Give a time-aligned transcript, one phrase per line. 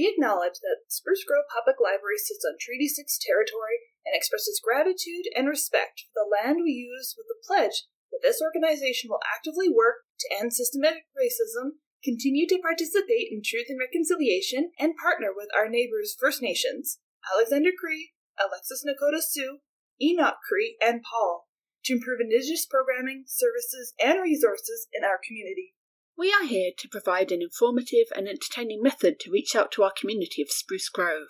[0.00, 5.28] We acknowledge that Spruce Grove Public Library sits on Treaty 6 territory and expresses gratitude
[5.36, 9.68] and respect for the land we use with the pledge that this organization will actively
[9.68, 15.52] work to end systematic racism, continue to participate in truth and reconciliation, and partner with
[15.52, 16.96] our neighbors First Nations,
[17.36, 19.60] Alexander Cree, Alexis Nakota Sioux,
[20.00, 21.44] Enoch Cree, and Paul,
[21.84, 25.76] to improve Indigenous programming, services, and resources in our community.
[26.20, 29.90] We are here to provide an informative and entertaining method to reach out to our
[29.90, 31.28] community of Spruce Grove.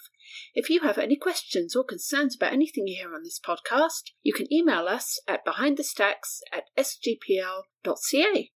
[0.53, 4.33] If you have any questions or concerns about anything you hear on this podcast, you
[4.33, 8.51] can email us at behindthestacks at sgpl.ca.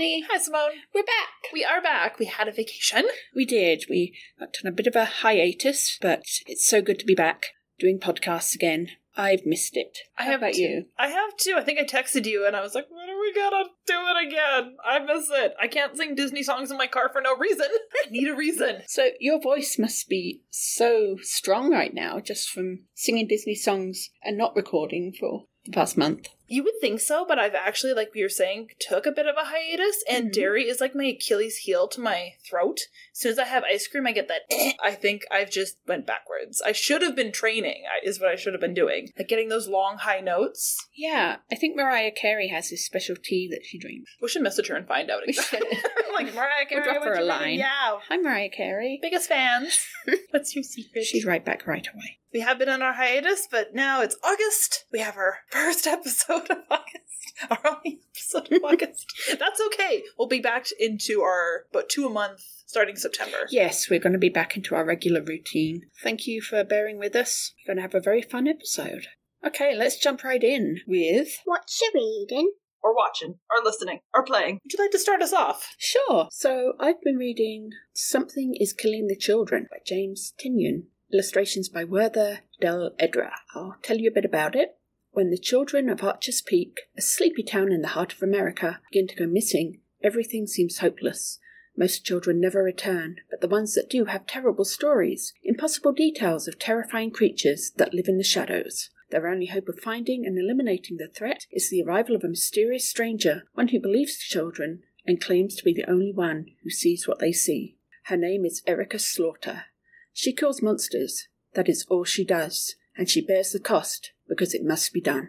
[0.00, 0.24] Courtney.
[0.30, 0.70] Hi, Simone.
[0.94, 1.52] We're back.
[1.52, 2.18] We are back.
[2.18, 3.04] We had a vacation.
[3.36, 3.84] We did.
[3.90, 7.48] We went on a bit of a hiatus, but it's so good to be back
[7.78, 8.88] doing podcasts again.
[9.14, 9.98] I've missed it.
[10.16, 10.62] I How have about too.
[10.62, 10.84] you?
[10.98, 11.54] I have too.
[11.58, 14.26] I think I texted you and I was like, when are we gonna do it
[14.28, 14.76] again?
[14.82, 15.52] I miss it.
[15.60, 17.66] I can't sing Disney songs in my car for no reason.
[18.06, 18.78] I need a reason.
[18.86, 24.38] So your voice must be so strong right now, just from singing Disney songs and
[24.38, 26.28] not recording for the past month.
[26.50, 29.36] You would think so, but I've actually, like we were saying, took a bit of
[29.36, 30.32] a hiatus, and Mhm.
[30.32, 32.80] dairy is like my Achilles heel to my throat.
[33.12, 34.42] As soon as I have ice cream, I get that.
[34.82, 36.60] I think I've just went backwards.
[36.60, 37.84] I should have been training.
[38.02, 40.76] Is what I should have been doing, like getting those long high notes.
[40.96, 44.10] Yeah, I think Mariah Carey has this special tea that she drinks.
[44.20, 45.22] We should message her and find out.
[45.26, 45.62] We should.
[46.12, 47.42] like Mariah We'll Carey, drop her a line.
[47.50, 47.58] name?
[47.60, 48.98] Yeah, Hi, Mariah Carey.
[49.00, 49.86] biggest fans.
[50.30, 51.04] What's your secret?
[51.04, 52.16] She's right back right away.
[52.32, 54.84] We have been on our hiatus, but now it's August.
[54.92, 57.34] We have our first episode of August.
[57.50, 59.12] Our only episode of August.
[59.38, 60.02] That's okay.
[60.18, 63.38] We'll be back into our but two a month starting September.
[63.50, 65.82] Yes, we're going to be back into our regular routine.
[66.02, 67.54] Thank you for bearing with us.
[67.66, 69.06] We're going to have a very fun episode.
[69.44, 71.40] Okay, let's jump right in with.
[71.44, 72.52] What you reading?
[72.82, 74.60] Or watching, or listening, or playing.
[74.62, 75.74] Would you like to start us off?
[75.78, 76.28] Sure.
[76.30, 80.84] So I've been reading Something is Killing the Children by James Tynion.
[81.12, 83.32] Illustrations by Werther Dell'Edera.
[83.54, 84.76] I'll tell you a bit about it.
[85.12, 89.08] When the children of Archer's Peak, a sleepy town in the heart of America, begin
[89.08, 91.40] to go missing, everything seems hopeless.
[91.76, 96.60] Most children never return, but the ones that do have terrible stories, impossible details of
[96.60, 98.90] terrifying creatures that live in the shadows.
[99.10, 102.88] Their only hope of finding and eliminating the threat is the arrival of a mysterious
[102.88, 107.08] stranger, one who believes the children and claims to be the only one who sees
[107.08, 107.76] what they see.
[108.04, 109.64] Her name is Erica Slaughter.
[110.12, 111.26] She kills monsters.
[111.54, 115.28] That is all she does, and she bears the cost because it must be done.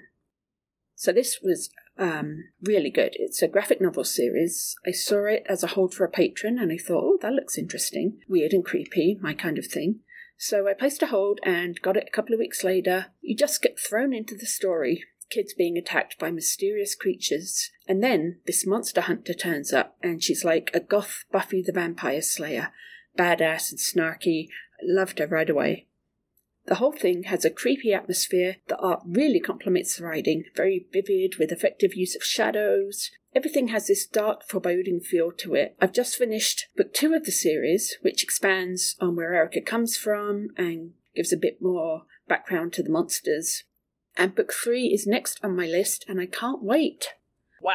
[0.95, 3.13] So this was um, really good.
[3.15, 4.75] It's a graphic novel series.
[4.85, 7.57] I saw it as a hold for a patron, and I thought, oh, that looks
[7.57, 10.01] interesting, weird and creepy, my kind of thing.
[10.37, 13.07] So I placed a hold and got it a couple of weeks later.
[13.21, 15.03] You just get thrown into the story.
[15.29, 17.69] Kids being attacked by mysterious creatures.
[17.87, 22.21] And then this monster hunter turns up, and she's like a goth Buffy the Vampire
[22.21, 22.71] Slayer.
[23.17, 24.47] Badass and snarky.
[24.79, 25.87] I loved her right away.
[26.65, 28.57] The whole thing has a creepy atmosphere.
[28.67, 33.09] The art really complements the writing, very vivid with effective use of shadows.
[33.33, 35.75] Everything has this dark, foreboding feel to it.
[35.81, 40.49] I've just finished book two of the series, which expands on where Erica comes from
[40.57, 43.63] and gives a bit more background to the monsters.
[44.17, 47.15] And book three is next on my list, and I can't wait.
[47.61, 47.73] Wow.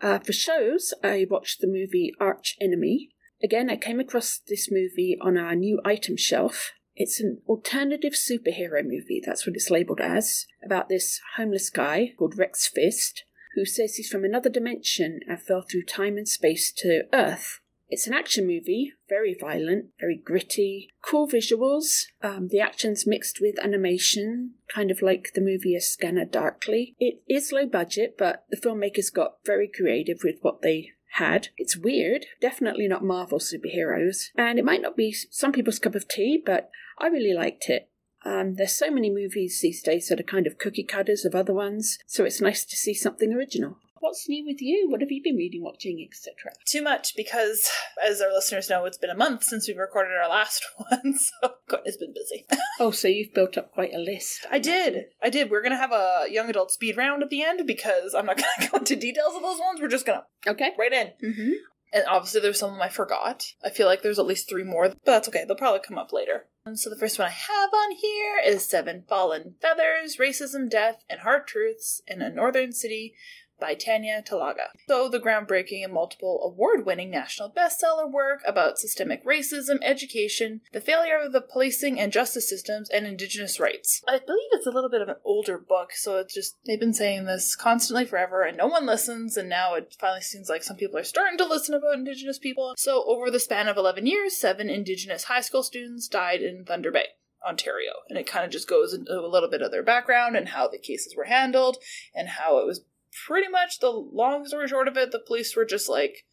[0.00, 3.10] Uh, for shows, I watched the movie Arch Enemy.
[3.42, 6.72] Again, I came across this movie on our new item shelf.
[7.00, 12.36] It's an alternative superhero movie, that's what it's labelled as, about this homeless guy called
[12.36, 13.22] Rex Fist,
[13.54, 17.60] who says he's from another dimension and fell through time and space to Earth.
[17.88, 22.06] It's an action movie, very violent, very gritty, cool visuals.
[22.20, 26.96] Um, the action's mixed with animation, kind of like the movie A Scanner Darkly.
[26.98, 31.48] It is low budget, but the filmmakers got very creative with what they had.
[31.56, 36.08] It's weird, definitely not Marvel superheroes, and it might not be some people's cup of
[36.08, 37.88] tea, but I really liked it.
[38.24, 41.54] Um, there's so many movies these days that are kind of cookie cutters of other
[41.54, 43.78] ones, so it's nice to see something original.
[44.00, 44.88] What's new with you?
[44.90, 46.52] What have you been reading, watching, etc.?
[46.66, 47.68] Too much because,
[48.04, 51.54] as our listeners know, it's been a month since we recorded our last one, so
[51.68, 52.46] Courtney's been busy.
[52.80, 54.46] Oh, so you've built up quite a list.
[54.52, 55.06] I did.
[55.20, 55.50] I did.
[55.50, 58.36] We're going to have a young adult speed round at the end because I'm not
[58.36, 59.80] going to go into details of those ones.
[59.80, 60.70] We're just going to Okay.
[60.78, 61.08] right in.
[61.20, 61.50] Mm-hmm.
[61.92, 63.46] And obviously, there's some of them I forgot.
[63.64, 65.44] I feel like there's at least three more, but that's okay.
[65.44, 66.46] They'll probably come up later.
[66.64, 71.02] And so the first one I have on here is Seven Fallen Feathers Racism, Death,
[71.10, 73.14] and Hard Truths in a Northern City
[73.58, 74.68] by Tanya Talaga.
[74.88, 80.80] So, the groundbreaking and multiple award winning national bestseller work about systemic racism, education, the
[80.80, 84.02] failure of the policing and justice systems, and Indigenous rights.
[84.06, 86.94] I believe it's a little bit of an older book, so it's just, they've been
[86.94, 90.76] saying this constantly forever, and no one listens, and now it finally seems like some
[90.76, 92.74] people are starting to listen about Indigenous people.
[92.76, 96.90] So, over the span of 11 years, seven Indigenous high school students died in Thunder
[96.90, 97.06] Bay.
[97.46, 100.48] Ontario, and it kind of just goes into a little bit of their background and
[100.48, 101.76] how the cases were handled
[102.12, 102.80] and how it was
[103.26, 106.24] pretty much the long story short of it, the police were just like,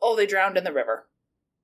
[0.00, 1.06] oh, they drowned in the river.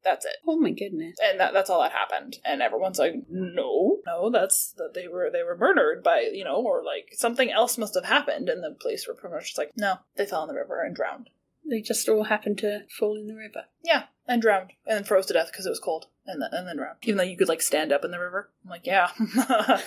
[0.05, 0.37] That's it.
[0.47, 1.17] Oh my goodness.
[1.23, 2.37] And that, that's all that happened.
[2.45, 6.57] And everyone's like, no, no, that's that they were they were murdered by, you know,
[6.57, 8.51] or like something else must have happened.
[8.51, 10.95] And the police were pretty much just like, no, they fell in the river and
[10.95, 11.31] drowned.
[11.69, 13.65] They just all happened to fall in the river.
[13.83, 14.73] Yeah, and drowned.
[14.87, 16.07] And then froze to death because it was cold.
[16.27, 16.99] And then, and then drowned.
[17.03, 18.51] Even though you could like stand up in the river.
[18.65, 19.09] I'm like, yeah.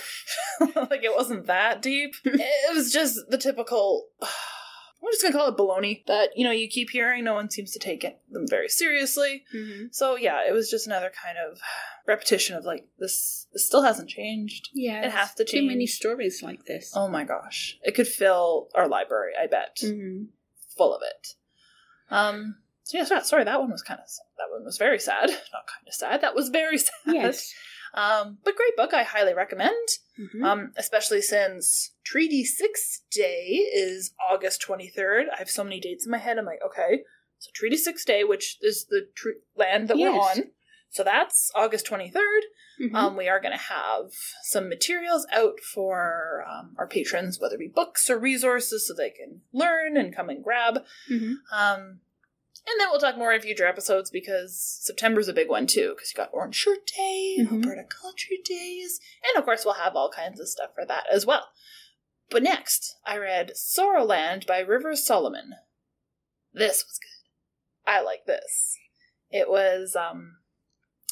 [0.59, 2.15] like it wasn't that deep.
[2.25, 4.07] it was just the typical
[5.01, 7.23] I'm just gonna call it baloney that you know you keep hearing.
[7.23, 9.43] No one seems to take it, them very seriously.
[9.55, 9.85] Mm-hmm.
[9.91, 11.59] So yeah, it was just another kind of
[12.07, 13.45] repetition of like this.
[13.53, 14.69] This still hasn't changed.
[14.73, 15.61] Yeah, It has to change.
[15.63, 16.91] Too many stories like this.
[16.95, 19.33] Oh my gosh, it could fill our library.
[19.39, 20.23] I bet hmm
[20.75, 21.27] full of it.
[22.09, 22.57] Um.
[22.83, 24.07] So yeah, sorry, that one was kind of
[24.37, 25.29] that one was very sad.
[25.29, 26.21] Not kind of sad.
[26.21, 26.93] That was very sad.
[27.05, 27.53] Yes.
[27.93, 28.37] Um.
[28.43, 28.93] But great book.
[28.93, 29.87] I highly recommend.
[30.19, 30.43] Mhm.
[30.43, 35.25] Um, especially since Treaty Six Day is August 23rd.
[35.33, 36.37] I have so many dates in my head.
[36.37, 37.03] I'm like, okay.
[37.39, 40.11] So Treaty Six Day, which is the tr- land that Yes.
[40.13, 40.51] we're on.
[40.89, 42.41] So that's August 23rd.
[42.81, 42.95] Mhm.
[42.95, 44.11] Um, we are going to have
[44.43, 49.09] some materials out for um, our patrons, whether it be books or resources, so they
[49.11, 50.83] can learn and come and grab.
[51.11, 51.35] Mhm.
[51.51, 52.01] Um,
[52.69, 56.11] and then we'll talk more in future episodes because September's a big one too, because
[56.11, 57.51] you got Orange Shirt Day, Mhm.
[57.53, 61.25] Alberta Culture Days, and of course we'll have all kinds of stuff for that as
[61.25, 61.49] well.
[62.29, 65.53] But next, I read Sorrowland by Rivers Solomon.
[66.53, 67.89] This was good.
[67.89, 68.77] I like this.
[69.31, 70.37] It was um,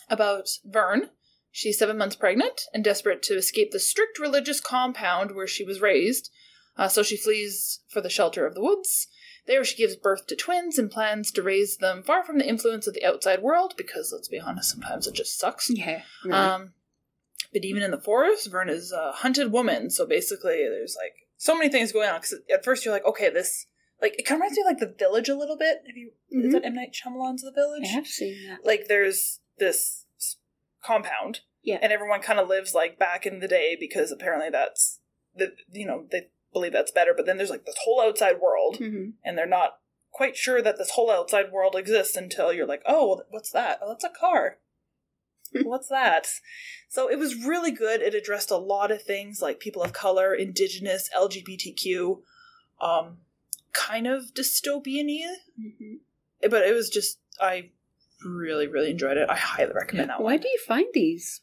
[0.10, 1.12] about Vern.
[1.52, 5.80] She's seven months pregnant and desperate to escape the strict religious compound where she was
[5.80, 6.30] raised.
[6.76, 9.08] Uh, so she flees for the shelter of the woods.
[9.48, 12.88] There, she gives birth to twins and plans to raise them far from the influence
[12.88, 15.70] of the outside world, because let's be honest, sometimes it just sucks.
[15.70, 16.02] Yeah.
[16.26, 16.54] Right.
[16.54, 16.74] Um,
[17.54, 21.56] but even in the forest, Vern is a hunted woman, so basically, there's like so
[21.56, 22.20] many things going on.
[22.22, 23.68] Because at first, you're like, okay, this
[24.02, 25.78] like it kind of reminds me of like the village a little bit.
[25.88, 26.46] Have you Mhm.
[26.48, 27.84] is that M Night Shyamalan's The Village?
[27.86, 28.66] I have seen that.
[28.66, 30.06] Like, there's this
[30.84, 31.78] compound, Yeah.
[31.82, 35.00] and everyone kind of lives like back in the day because apparently that's
[35.36, 37.14] the you know they believe that's better.
[37.16, 39.78] But then there's like this whole outside world, hmm and they're not
[40.12, 43.80] quite sure that this whole outside world exists until you're like, oh, what's that?
[43.82, 44.58] Oh, that's a car.
[45.64, 46.26] what's that?
[46.90, 48.02] So it was really good.
[48.02, 52.22] It addressed a lot of things like people of color, indigenous, LGBTQ,
[52.82, 53.18] um,
[53.74, 55.96] kind of dystopian y, hmm
[56.42, 57.72] but it was just, I
[58.24, 59.28] really, really enjoyed it.
[59.30, 60.42] I highly recommend that Why one.
[60.42, 61.42] do you find these?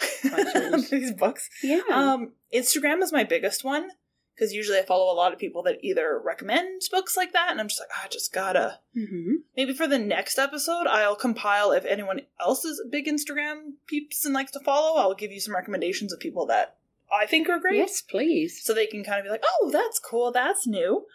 [0.90, 1.48] These books.
[1.62, 1.80] Yeah.
[1.90, 3.90] Um, Instagram is my biggest one
[4.34, 7.60] because usually I follow a lot of people that either recommend books like that, and
[7.60, 8.78] I'm just like, "Ah, I just gotta.
[8.94, 14.24] hmm Maybe for the next episode, I'll compile if anyone else is big Instagram peeps
[14.24, 15.00] and likes to follow.
[15.00, 16.76] I'll give you some recommendations of people that
[17.12, 18.60] I think are great, Yes, please.
[18.64, 21.06] so they can kind of be like, "Oh, that's cool, that's new."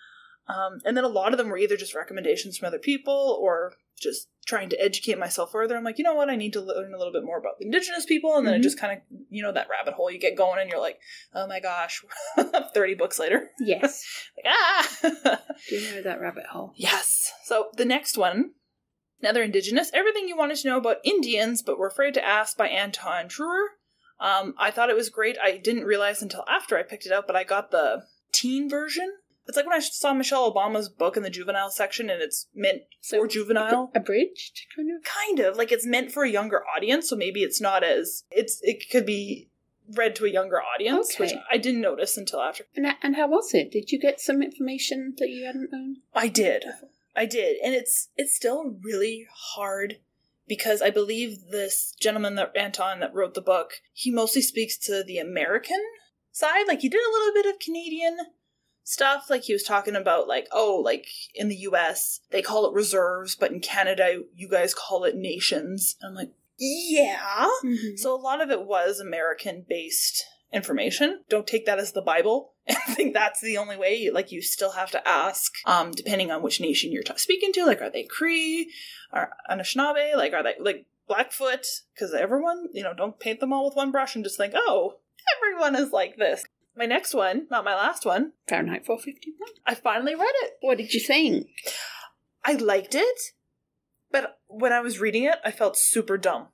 [0.47, 3.73] Um, and then a lot of them were either just recommendations from other people or
[3.99, 5.77] just trying to educate myself further.
[5.77, 6.29] I'm like, you know what?
[6.29, 8.59] I need to learn a little bit more about the indigenous people, and then it
[8.59, 8.63] Mhm.
[8.63, 10.99] just kind of, you know, that rabbit hole you get going, and you're like,
[11.35, 12.03] oh my gosh,
[12.73, 14.03] thirty books later, Yes.
[14.37, 15.41] like ah.
[15.69, 16.73] Do you know that rabbit hole?
[16.75, 17.31] Yes.
[17.43, 18.51] So the next one,
[19.21, 22.67] another Indigenous, everything you wanted to know about Indians, but were afraid to ask by
[22.67, 23.67] Anton Treuer.
[24.19, 25.37] Um, I thought it was great.
[25.41, 28.03] I didn't realize until after I picked it up, but I got the
[28.33, 29.13] teen version.
[29.49, 32.83] It's like when I saw Michelle Obama's book in the juvenile section, and it's meant
[33.01, 33.91] for juvenile.
[33.95, 35.03] Abridged, kind of.
[35.03, 38.59] Kind of like it's meant for a younger audience, so maybe it's not as it's.
[38.61, 39.49] It could be
[39.95, 42.65] read to a younger audience, which I didn't notice until after.
[42.75, 43.71] And, and how was it?
[43.71, 45.97] Did you get some information that you hadn't known?
[46.13, 46.65] I did.
[47.15, 47.57] I did.
[47.63, 49.25] And it's it's still really
[49.55, 49.97] hard
[50.47, 55.03] because I believe this gentleman that Anton that wrote the book, he mostly speaks to
[55.03, 55.83] the American
[56.31, 56.67] side.
[56.67, 58.17] Like he did a little bit of Canadian
[58.89, 59.29] stuff.
[59.29, 63.35] Like he was talking about like, oh, like in the US, they call it reserves,
[63.35, 65.95] but in Canada you guys call it nations.
[66.03, 67.47] I'm like, yeah.
[67.63, 67.97] Mm-hmm.
[67.97, 71.21] So a lot of it was American based information.
[71.29, 73.95] Don't take that as the Bible and think that's the only way.
[73.95, 77.53] You, like you still have to ask, um, depending on which nation you're t- speaking
[77.53, 77.65] to.
[77.65, 78.71] Like, are they Cree
[79.13, 80.15] or Anishinaabe?
[80.15, 81.65] Like, are they like Blackfoot?
[81.93, 84.95] Because everyone, you know, don't paint them all with one brush and just think, oh,
[85.37, 86.43] everyone is like this.
[86.79, 89.49] My next one, not my last one, Fahrenheit 451.
[89.65, 90.53] I finally read it.
[90.61, 91.47] What did you think?
[92.45, 93.19] I liked it,
[94.09, 96.47] but when I was reading it, I felt super dumb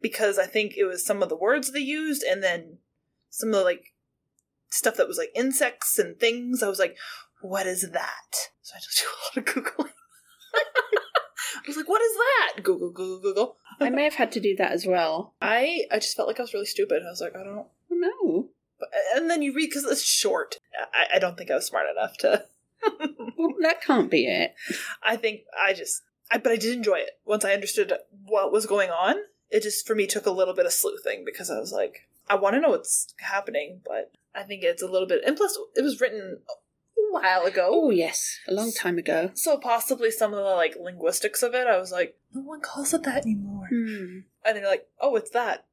[0.00, 2.78] because I think it was some of the words they used and then
[3.28, 3.92] some of the like
[4.68, 6.62] stuff that was like insects and things.
[6.62, 6.96] I was like,
[7.42, 8.34] what is that?
[8.62, 8.98] So I just
[9.34, 9.90] do a lot of Googling.
[11.56, 12.62] I was like, what is that?
[12.62, 13.56] Google, Google, Google.
[13.80, 15.34] I may have had to do that as well.
[15.42, 17.02] I I just felt like I was really stupid.
[17.04, 17.66] I was like, I don't.
[19.14, 20.56] And then you read because it's short.
[20.94, 22.44] I, I don't think I was smart enough to.
[23.36, 24.54] Well, that can't be it.
[25.02, 27.92] I think I just, I but I did enjoy it once I understood
[28.26, 29.16] what was going on.
[29.50, 32.34] It just for me took a little bit of sleuthing because I was like, I
[32.36, 35.22] want to know what's happening, but I think it's a little bit.
[35.26, 38.38] And plus, it was written a while ago, Oh, yes.
[38.48, 39.30] A long time ago.
[39.34, 41.66] so possibly some of the like linguistics of it.
[41.66, 43.68] I was like, no one calls it that anymore.
[43.70, 44.18] Hmm.
[44.44, 45.66] And they're like, oh, it's that.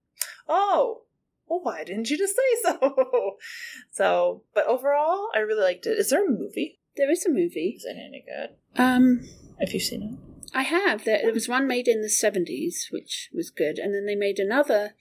[0.48, 1.04] Oh,
[1.48, 3.38] well, why didn't you just say so?
[3.92, 5.98] so, but overall, I really liked it.
[5.98, 6.80] Is there a movie?
[6.96, 7.76] There is a movie.
[7.78, 8.56] Is it any good?
[8.82, 9.22] Um,
[9.60, 10.56] If you've seen it.
[10.56, 11.04] I have.
[11.04, 14.40] There, there was one made in the 70s, which was good, and then they made
[14.40, 14.94] another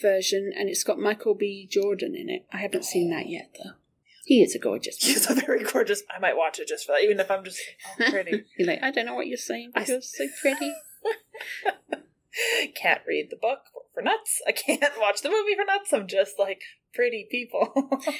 [0.00, 1.68] version, and it's got Michael B.
[1.70, 2.46] Jordan in it.
[2.52, 3.72] I haven't seen that yet, though.
[4.24, 6.04] He is a gorgeous He's a very gorgeous.
[6.14, 7.60] I might watch it just for that, even if I'm just
[8.00, 8.44] oh, pretty.
[8.56, 10.72] You're like, I don't know what you're saying, but I- you're so pretty.
[12.74, 13.60] can't read the book
[13.94, 14.40] for nuts.
[14.46, 15.92] I can't watch the movie for nuts.
[15.92, 16.62] I'm just like
[16.94, 17.72] pretty people.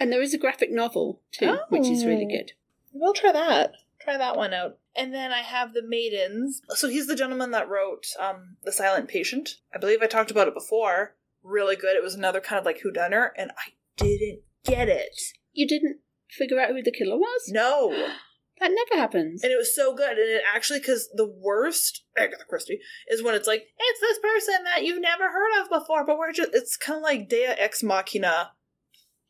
[0.00, 2.28] And there is a graphic novel, too, which is really Oh.
[2.38, 2.52] good.
[2.94, 3.74] we'll try that.
[4.00, 4.78] Try that one out.
[4.96, 6.62] And then I have the maidens.
[6.70, 9.56] So he's the gentleman that wrote um, The Silent Patient.
[9.74, 11.16] I believe I talked about it before.
[11.42, 11.96] Really good.
[11.96, 15.20] It was another kind of like whodunit, and I didn't get it.
[15.52, 15.98] You didn't
[16.30, 17.42] figure out who the killer was?
[17.48, 17.90] No.
[18.60, 19.42] That never happens.
[19.42, 20.18] And it was so good.
[20.18, 24.64] And it actually, because the worst, Agatha Christie, is when it's like, it's this person
[24.64, 27.82] that you've never heard of before, but we're just, it's kind of like Dea Ex
[27.82, 28.52] Machina,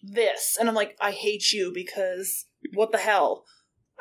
[0.02, 0.56] this.
[0.58, 3.44] And I'm like, I hate you because what the hell?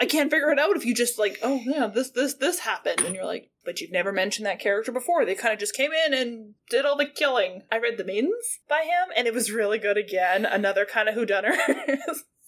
[0.01, 3.01] I can't figure it out if you just like, oh yeah, this, this, this happened.
[3.01, 5.25] And you're like, but you've never mentioned that character before.
[5.25, 7.63] They kind of just came in and did all the killing.
[7.71, 10.45] I read The Maidens by him, and it was really good again.
[10.45, 11.55] Another kind of whodunner.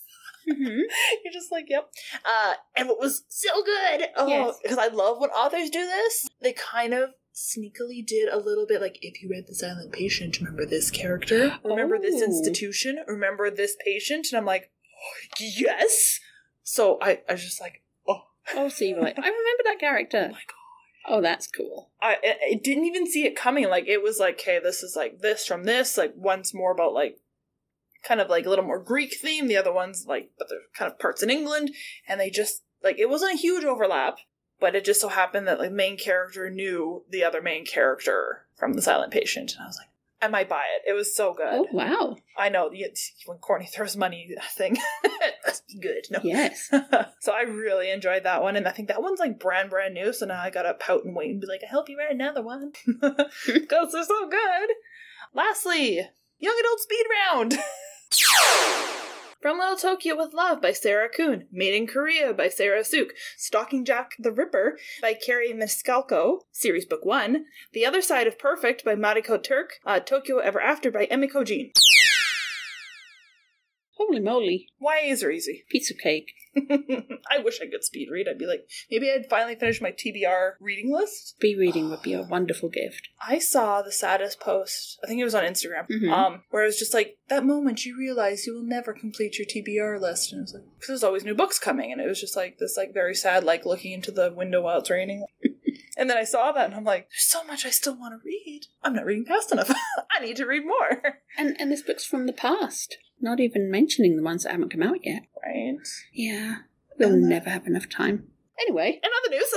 [0.49, 0.81] Mhm.
[1.23, 1.89] You're just like, yep.
[2.25, 4.55] Uh, and what was so good, oh, Yes.
[4.61, 6.27] because I love when authors do this.
[6.41, 10.39] They kind of sneakily did a little bit like, if you read The Silent Patient,
[10.39, 12.25] remember this character, remember this Oh.
[12.25, 14.71] institution, remember this patient, and I'm like,
[15.39, 16.19] yes.
[16.63, 18.21] So I, I was just like, oh
[18.55, 20.21] Oh, so you were like, I remember that character.
[20.31, 20.55] my god.
[21.07, 21.89] Oh, that's cool.
[21.99, 23.67] I, I I didn't even see it coming.
[23.69, 25.97] Like it was like, okay, this is like this from this.
[25.97, 27.17] Like once more about like
[28.03, 29.47] kind of like a little more Greek theme.
[29.47, 31.71] The other one's like, but they're kind of parts in England,
[32.07, 34.17] and they just like it wasn't a huge overlap,
[34.59, 38.73] but it just so happened that like main character knew the other main character from
[38.73, 39.87] the Silent Patient, and I was like,
[40.21, 40.89] I might buy it.
[40.89, 41.47] It was so good.
[41.51, 42.15] Oh, wow.
[42.37, 42.71] I know
[43.25, 44.77] when Courtney throws money thing,
[45.67, 46.05] be good.
[46.11, 46.19] No.
[46.23, 46.69] Yes.
[47.19, 50.13] so I really enjoyed that one, and I think that one's like brand brand new.
[50.13, 52.43] So now I gotta pout and wait and be like, I help you write another
[52.43, 54.69] one because they're so good.
[55.33, 57.57] Lastly, young adult speed round.
[59.41, 63.83] From Little Tokyo with Love by Sarah Kuhn, Made in Korea by Sarah Suk, Stalking
[63.85, 68.95] Jack the Ripper by Kerri Maniscalco, Series Book 1, The Other Side of Perfect by
[68.95, 71.71] Mariko Turk, uh, Tokyo Ever After by Emiko Jean.
[73.97, 74.67] Holy moly.
[74.79, 75.63] YAs are easy.
[75.69, 76.33] Piece of cake.
[77.29, 78.27] I wish I could speed read.
[78.29, 81.29] I'd be like, maybe I'd finally finish my TBR reading list.
[81.29, 83.09] Speed reading would be a wonderful gift.
[83.25, 84.99] I saw the saddest post.
[85.03, 85.87] I think it was on Instagram.
[85.89, 86.11] Mhm.
[86.11, 89.45] Um, where it was just like that moment you realize you will never complete your
[89.47, 92.19] TBR list, and it was like because there's always new books coming, and it was
[92.19, 95.25] just like this like very sad like looking into the window while it's raining.
[95.97, 98.25] and then I saw that, and I'm like, there's so much I still want to
[98.25, 98.61] read.
[98.83, 99.71] I'm not reading fast enough.
[100.11, 101.01] I need to read more.
[101.37, 102.97] And and this book's from the past.
[103.21, 105.23] Not even mentioning the ones that haven't come out yet.
[105.45, 105.77] right.
[106.13, 106.55] Yeah.
[106.97, 108.27] We'll that- never have enough time.
[108.59, 109.53] Anyway, In other news,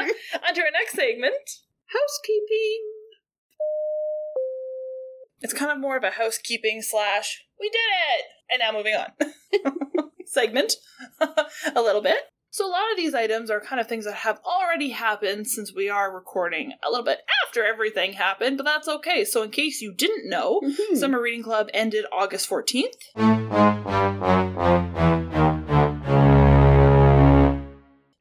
[0.48, 1.34] on to our next segment.
[1.86, 2.80] housekeeping.
[5.40, 10.10] It's kind of more of a housekeeping slash we did it, and now moving on
[10.26, 10.74] segment
[11.20, 12.18] a little bit.
[12.58, 15.72] So a lot of these items are kind of things that have already happened since
[15.72, 19.24] we are recording a little bit after everything happened, but that's okay.
[19.24, 20.96] So in case you didn't know, Mhm.
[20.96, 22.96] Summer Reading Club ended August 14th.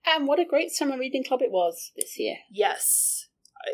[0.05, 2.35] And what a great summer reading club it was this year.
[2.51, 3.29] Yes.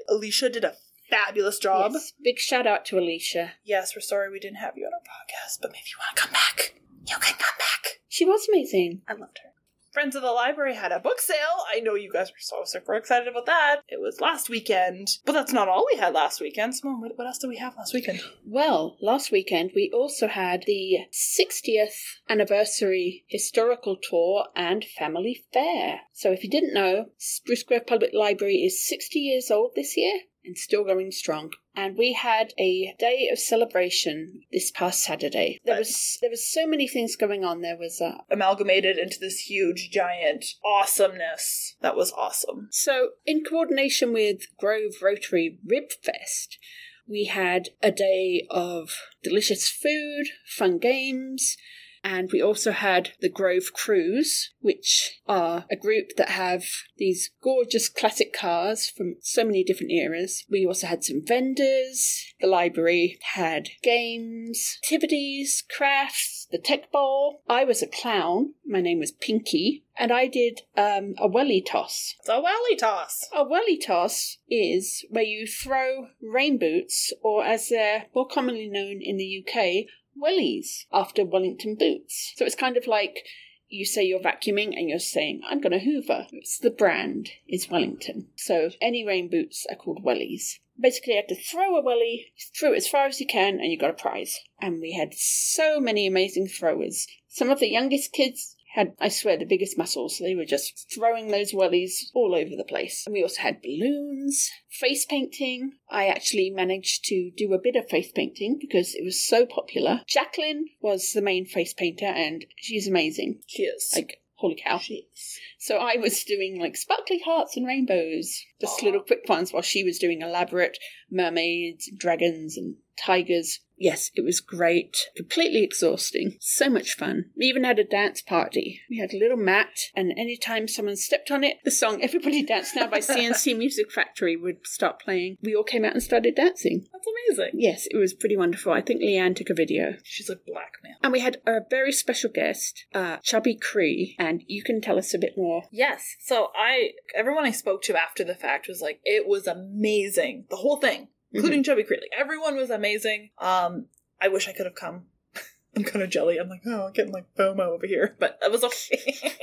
[0.07, 0.77] Alicia did a
[1.09, 1.91] fabulous job.
[1.91, 2.13] Yes.
[2.23, 3.55] Big shout out to Alicia.
[3.65, 6.21] Yes, we're sorry we didn't have you on our podcast, but maybe you want to
[6.23, 6.75] come back.
[7.05, 7.99] You can come back.
[8.07, 9.01] She was amazing.
[9.09, 9.52] I loved her.
[9.93, 11.37] Friends of the Library had a book sale.
[11.71, 13.81] I know you guys were so super excited about that.
[13.87, 16.75] It was last weekend, but that's not all we had last weekend.
[16.75, 18.19] Simone, what, what else did we have last weekend?
[18.43, 25.99] Well, last weekend we also had the 60th anniversary historical tour and family fair.
[26.11, 30.21] So if you didn't know, Spruce Grove Public Library is 60 years old this year
[30.43, 31.51] and still going strong.
[31.75, 35.59] And we had a day of celebration this past Saturday.
[35.65, 37.61] There was there was so many things going on.
[37.61, 41.75] There was uh, Amalgamated into this huge, giant awesomeness.
[41.81, 42.67] That was awesome.
[42.71, 46.59] So, in coordination with Grove Rotary Rib Fest,
[47.07, 48.89] we had a day of
[49.23, 51.57] delicious food, fun games,
[52.03, 56.65] and we also had the Grove Cruise, which are a group that have
[56.97, 60.43] these gorgeous classic cars from so many different eras.
[60.49, 62.33] We also had some vendors.
[62.41, 67.41] The library had games, activities, crafts, the tech bowl.
[67.47, 68.53] I was a clown.
[68.65, 69.83] My name was Pinky.
[69.95, 72.15] And I did um, a welly toss.
[72.19, 73.29] It's a welly toss.
[73.33, 79.01] A welly toss is where you throw rain boots, or as they're more commonly known
[79.01, 79.85] in the UK,
[80.21, 82.33] wellies after Wellington boots.
[82.35, 83.25] So it's kind of like
[83.73, 86.27] you say you're vacuuming and you're saying, I'm going to hoover.
[86.31, 88.27] It's the brand is Wellington.
[88.35, 90.59] So any rain boots are called wellies.
[90.79, 93.71] Basically, you had to throw a welly, throw it as far as you can, and
[93.71, 94.39] you got a prize.
[94.59, 97.07] And we had so many amazing throwers.
[97.27, 100.17] Some of the youngest kids had, I swear, the biggest muscles.
[100.17, 103.03] They were just throwing those wellies all over the place.
[103.05, 105.73] And we also had balloons, face painting.
[105.91, 110.01] I actually managed to do a bit of face painting because it was so popular.
[110.07, 113.41] Jacqueline was the main face painter, and she's amazing.
[113.45, 113.91] She is.
[113.95, 114.79] Like, holy cow.
[114.79, 115.39] she is.
[115.59, 118.85] So I was doing like sparkly hearts and rainbows, just Aw.
[118.85, 120.79] little quick ones, while she was doing elaborate
[121.11, 123.59] mermaids, dragons, and tigers.
[123.83, 125.09] Yes, it was great.
[125.13, 126.37] Completely exhausting.
[126.39, 127.25] So much fun.
[127.37, 128.79] We even had a dance party.
[128.89, 132.73] We had a little mat, and anytime someone stepped on it, the song Everybody Dance
[132.73, 135.37] Now by C+C Music Factory would start playing.
[135.41, 136.87] We all came out and started dancing.
[136.93, 137.59] That's amazing.
[137.59, 138.71] Yes, it was pretty wonderful.
[138.71, 139.95] I think Leanne took a video.
[140.03, 140.95] She's a black man.
[141.03, 145.13] And we had a very special guest, uh, Chubby Cree, and you can tell us
[145.13, 145.63] a bit more.
[145.73, 146.15] Yes.
[146.21, 150.45] So I, everyone I spoke to after the fact was like, it was amazing.
[150.49, 151.97] The whole thing, including Chubby Cree.
[151.99, 153.31] Like everyone was amazing.
[153.39, 153.87] Um,
[154.21, 155.07] I wish I could have come.
[155.75, 156.37] I'm kind of jelly.
[156.37, 159.37] I'm like, oh, I'm getting like FOMO over here, but that was okay.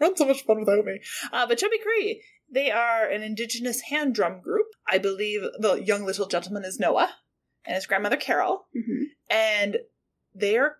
[0.00, 1.00] We're so much fun without me.
[1.32, 4.66] Uh, but Chubby Cree, they are an indigenous hand drum group.
[4.88, 7.14] I believe the young little gentleman is Noah,
[7.64, 9.06] and his grandmother Carol, Mhm.
[9.30, 9.78] and
[10.34, 10.78] they are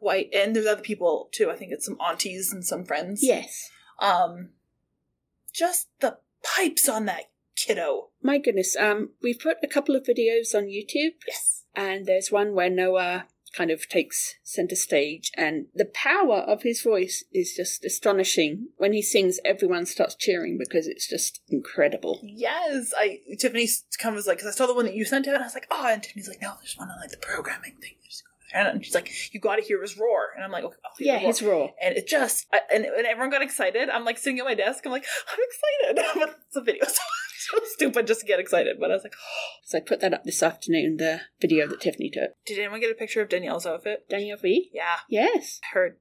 [0.00, 0.28] quite.
[0.32, 1.50] And there's other people too.
[1.50, 3.20] I think it's some aunties and some friends.
[3.22, 3.70] Yes.
[3.98, 4.50] Um,
[5.52, 8.10] just the pipes on that kiddo.
[8.22, 11.64] My goodness, um, we've put a couple of videos on YouTube, Yes.
[11.74, 16.82] and there's one where Noah kind of takes center stage, and the power of his
[16.82, 18.68] voice is just astonishing.
[18.76, 22.20] When he sings, everyone starts cheering because it's just incredible.
[22.22, 23.66] Yes, I Tiffany
[23.98, 25.46] kind of was like, because I saw the one that you sent out, and I
[25.46, 27.92] was like, oh, and Tiffany's like, no, there's one on like the programming thing.
[28.54, 31.26] And she's like, you got to hear his roar, and I'm like, okay, Yeah, roar.
[31.26, 31.66] his raw.
[31.82, 33.90] And it just, I, and, and everyone got excited.
[33.90, 34.86] I'm like sitting at my desk.
[34.86, 35.38] I'm like, I'm
[35.92, 36.06] excited.
[36.20, 37.02] but it's a video, so,
[37.50, 38.76] so stupid just to get excited.
[38.80, 39.46] But I was like, oh.
[39.66, 42.30] So I put that up this afternoon, the video that Tiffany took.
[42.46, 44.08] did anyone get a picture of Danielle's outfit?
[44.08, 44.70] Danielle V?
[44.72, 45.60] Yeah, Yes.
[45.64, 45.96] I heard.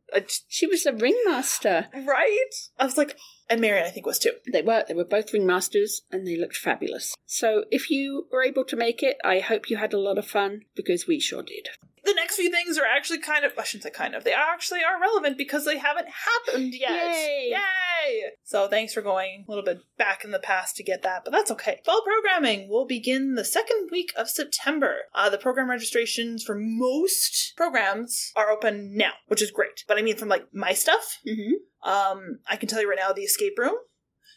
[0.48, 1.88] She was a ringmaster.
[2.06, 2.50] right?
[2.78, 3.18] I was like,
[3.50, 4.34] and Marion, I think, was too.
[4.52, 4.84] They were.
[4.88, 7.16] They were both ringmasters and they looked fabulous.
[7.26, 10.28] So if you were able to make it, I hope you had a lot of
[10.28, 11.70] fun because we sure did.
[12.06, 14.82] The next few things are actually kind of I shouldn't say kind of they actually
[14.84, 16.92] are relevant because they haven't happened yet.
[16.92, 17.50] Yay.
[17.52, 18.22] Yay!
[18.44, 21.32] So thanks for going a little bit back in the past to get that, but
[21.32, 21.82] that's okay.
[21.86, 24.96] Fall programming will begin the second week of September.
[25.14, 29.84] Uh, the program registrations for most programs are open now, which is great.
[29.88, 31.90] But I mean, from like my stuff, Mm-hmm.
[31.90, 33.76] um, I can tell you right now, the escape room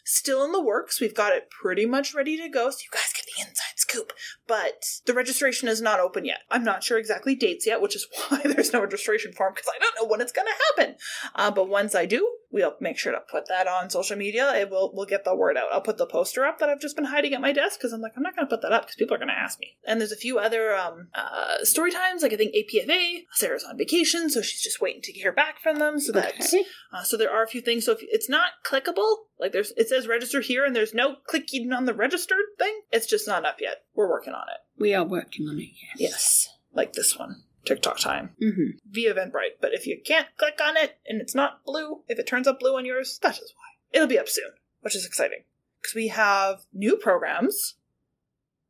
[0.09, 0.99] still in the works.
[0.99, 4.11] We've got it pretty much ready to go, so you guys get the inside scoop.
[4.47, 6.39] But the registration is not open yet.
[6.49, 9.79] I'm not sure exactly dates yet, which is why there's no registration form because I
[9.79, 10.95] don't know when it's going to happen.
[11.35, 14.53] Uh, but once I do, we'll make sure to put that on social media.
[14.55, 15.67] It will we'll get the word out.
[15.71, 18.01] I'll put the poster up that I've just been hiding at my desk because I'm
[18.01, 19.75] like I'm not going to put that up because people are going to ask me.
[19.85, 23.23] And there's a few other um, uh, story times, like I think APFA.
[23.33, 25.99] Sarah's on vacation, so she's just waiting to hear back from them.
[25.99, 26.63] So that Okay.
[26.93, 27.85] uh, so there are a few things.
[27.85, 31.71] So if it's not clickable, like there's it says register here, and there's no clicking
[31.71, 32.81] on the registered thing.
[32.91, 33.83] It's just not up yet.
[33.95, 34.81] We're working on it.
[34.81, 35.97] We are working on it, yes.
[35.97, 37.43] Yes, like this one,
[37.75, 38.77] TikTok time Mm-hmm.
[38.89, 39.57] via Eventbrite.
[39.61, 42.59] But if you can't click on it and it's not blue, if it turns up
[42.59, 43.69] blue on yours, that is why.
[43.91, 44.51] It'll be up soon,
[44.81, 45.43] which is exciting
[45.81, 47.75] because we have new programs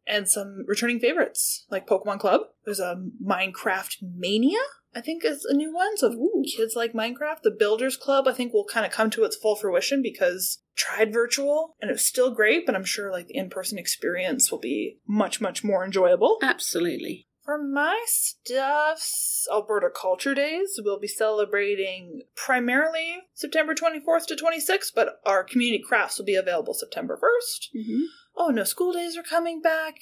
[0.07, 2.41] and some returning favorites like Pokemon Club.
[2.65, 4.59] There's a Minecraft Mania,
[4.95, 5.97] I think is a new one.
[5.97, 7.41] So if kids like Minecraft.
[7.43, 11.13] The Builders Club, I think, will kind of come to its full fruition because tried
[11.13, 14.97] virtual and it was still great, but I'm sure like the in-person experience will be
[15.07, 16.37] much, much more enjoyable.
[16.41, 17.27] Absolutely.
[17.49, 25.19] For my stuffs, Alberta Culture Days we'll be celebrating primarily September 24th to 26th, but
[25.25, 27.69] our community crafts will be available September 1st.
[27.73, 28.01] hmm
[28.37, 29.95] Oh, no school days are coming back.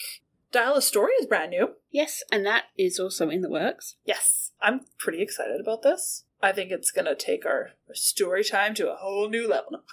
[0.51, 1.75] Dial a Story is brand new.
[1.89, 3.95] Yes, and that is also in the works.
[4.03, 6.25] Yes, I'm pretty excited about this.
[6.43, 9.83] I think it's going to take our story time to a whole new level.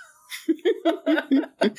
[1.62, 1.78] but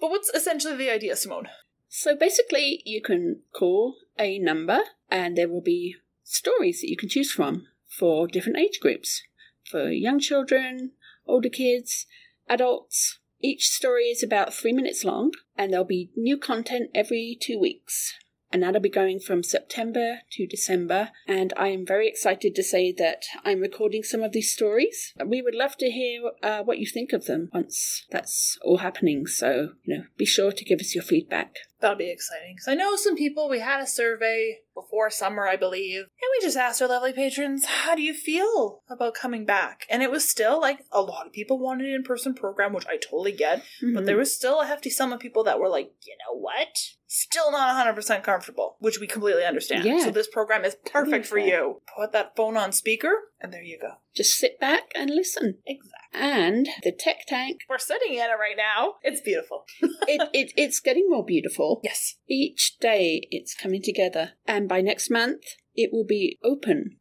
[0.00, 1.48] what's essentially the idea, Simone?
[1.94, 7.10] So basically, you can call a number and there will be stories that you can
[7.10, 9.22] choose from for different age groups
[9.70, 10.92] for young children,
[11.26, 12.06] older kids,
[12.48, 13.18] adults.
[13.42, 18.14] Each story is about three minutes long and there'll be new content every two weeks.
[18.50, 21.10] And that'll be going from September to December.
[21.26, 25.12] And I am very excited to say that I'm recording some of these stories.
[25.24, 29.26] We would love to hear uh, what you think of them once that's all happening.
[29.26, 31.56] So, you know, be sure to give us your feedback.
[31.82, 32.54] That'll be exciting.
[32.54, 36.46] Because I know some people, we had a survey before summer, I believe, and we
[36.46, 39.84] just asked our lovely patrons, how do you feel about coming back?
[39.90, 42.86] And it was still like a lot of people wanted an in person program, which
[42.86, 44.20] I totally get, but there mm-hmm.
[44.20, 46.68] was still a hefty sum of people that were like, you know what?
[47.08, 49.84] Still not 100% comfortable, which we completely understand.
[49.84, 50.04] Yeah.
[50.04, 51.82] So this program is perfect for you.
[51.98, 53.94] Put that phone on speaker, and there you go.
[54.14, 55.58] Just sit back and listen.
[55.66, 55.98] Exactly.
[56.12, 58.94] And the tech tank, We're sitting in it right now.
[59.02, 59.64] It's beautiful.
[59.82, 61.80] it, it it's getting more beautiful.
[61.82, 62.16] yes.
[62.28, 64.32] Each day it's coming together.
[64.46, 65.42] And by next month
[65.74, 66.98] it will be open.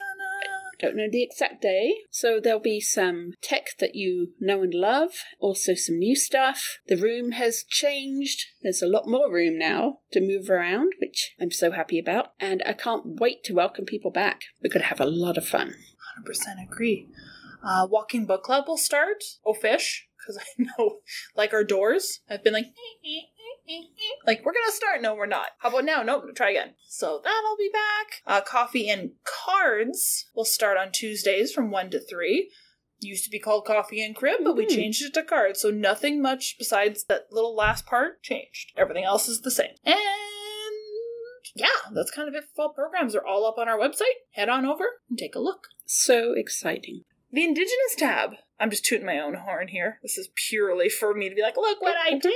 [0.80, 1.94] Don't know the exact day.
[2.10, 6.80] So there'll be some tech that you know and love, also some new stuff.
[6.88, 8.46] The room has changed.
[8.64, 12.30] There's a lot more room now to move around, which I'm so happy about.
[12.40, 14.46] And I can't wait to welcome people back.
[14.64, 15.76] We're going to have a lot of fun.
[16.26, 17.08] 100% agree.
[17.64, 19.24] Uh, Walking Book Club will start.
[19.46, 20.08] Oh, fish.
[20.18, 20.98] Because I know,
[21.36, 22.66] like, our doors have been like,
[24.26, 25.02] like, we're gonna start.
[25.02, 25.50] No, we're not.
[25.60, 26.04] How about now?
[26.04, 26.74] Nope, try again.
[26.88, 28.22] So that'll be back.
[28.26, 32.52] Uh, coffee and cards will start on Tuesdays from 1 to 3.
[33.00, 34.76] Used to be called Coffee and Crib, but we Mhm.
[34.76, 35.60] changed it to cards.
[35.60, 38.74] So nothing much besides that little last part changed.
[38.78, 39.74] Everything else is the same.
[39.84, 39.98] And
[41.56, 43.14] yeah, that's kind of it for fall programs.
[43.14, 44.04] They're all up on our website.
[44.34, 45.68] Head on over and take a look.
[45.94, 47.04] So exciting.
[47.34, 48.36] The Indigenous tab.
[48.58, 50.00] I'm just tooting my own horn here.
[50.02, 52.34] This is purely for me to be like, look what I did.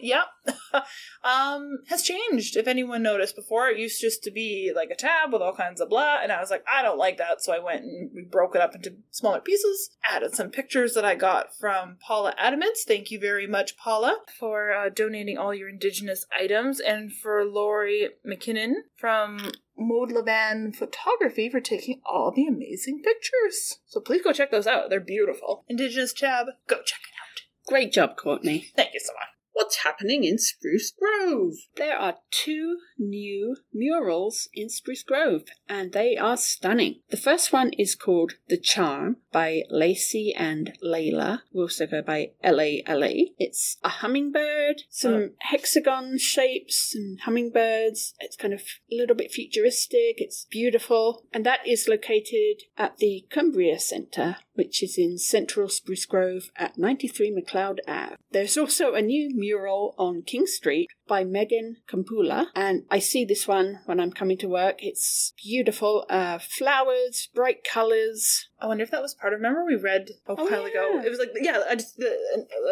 [0.00, 0.24] Yep.
[1.24, 2.56] um, has changed.
[2.56, 5.80] If anyone noticed before, it used just to be like a tab with all kinds
[5.80, 8.22] of blah, and I was like, I don't like that, so I went and we
[8.22, 9.90] broke it up into smaller pieces.
[10.08, 12.84] Added some pictures that I got from Paula Adamants.
[12.86, 18.10] Thank you very much, Paula, for uh, donating all your Indigenous items, and for Lori
[18.26, 23.78] McKinnon from Mode Levan Photography for taking all the amazing pictures.
[23.86, 24.90] So please go check those out.
[24.90, 25.64] They're beautiful.
[25.68, 27.24] Indigenous Tab, go check it out.
[27.66, 28.66] Great job, Courtney.
[28.76, 29.33] Thank you so much.
[29.54, 31.54] What's happening in Spruce Grove?
[31.76, 36.96] There are two new murals in Spruce Grove, and they are stunning.
[37.10, 41.42] The first one is called The Charm by Lacey and Layla.
[41.52, 43.26] We also go by LALA.
[43.38, 45.30] It's a hummingbird, some oh.
[45.38, 48.14] hexagon shapes and hummingbirds.
[48.18, 50.20] It's kind of a little bit futuristic.
[50.20, 51.22] It's beautiful.
[51.32, 56.78] And that is located at the Cumbria Centre, which is in central Spruce Grove at
[56.78, 58.16] 93 McLeod Ave.
[58.30, 63.46] There's also a new mural on King Street by Megan Kampula, and I see this
[63.46, 64.76] one when I'm coming to work.
[64.78, 66.06] It's beautiful.
[66.08, 68.48] Uh, flowers, bright colours.
[68.60, 69.38] I wonder if that was part of.
[69.40, 70.92] Remember we read a Oh, while ago.
[70.94, 71.02] yeah.
[71.04, 72.06] It was like yeah, I just the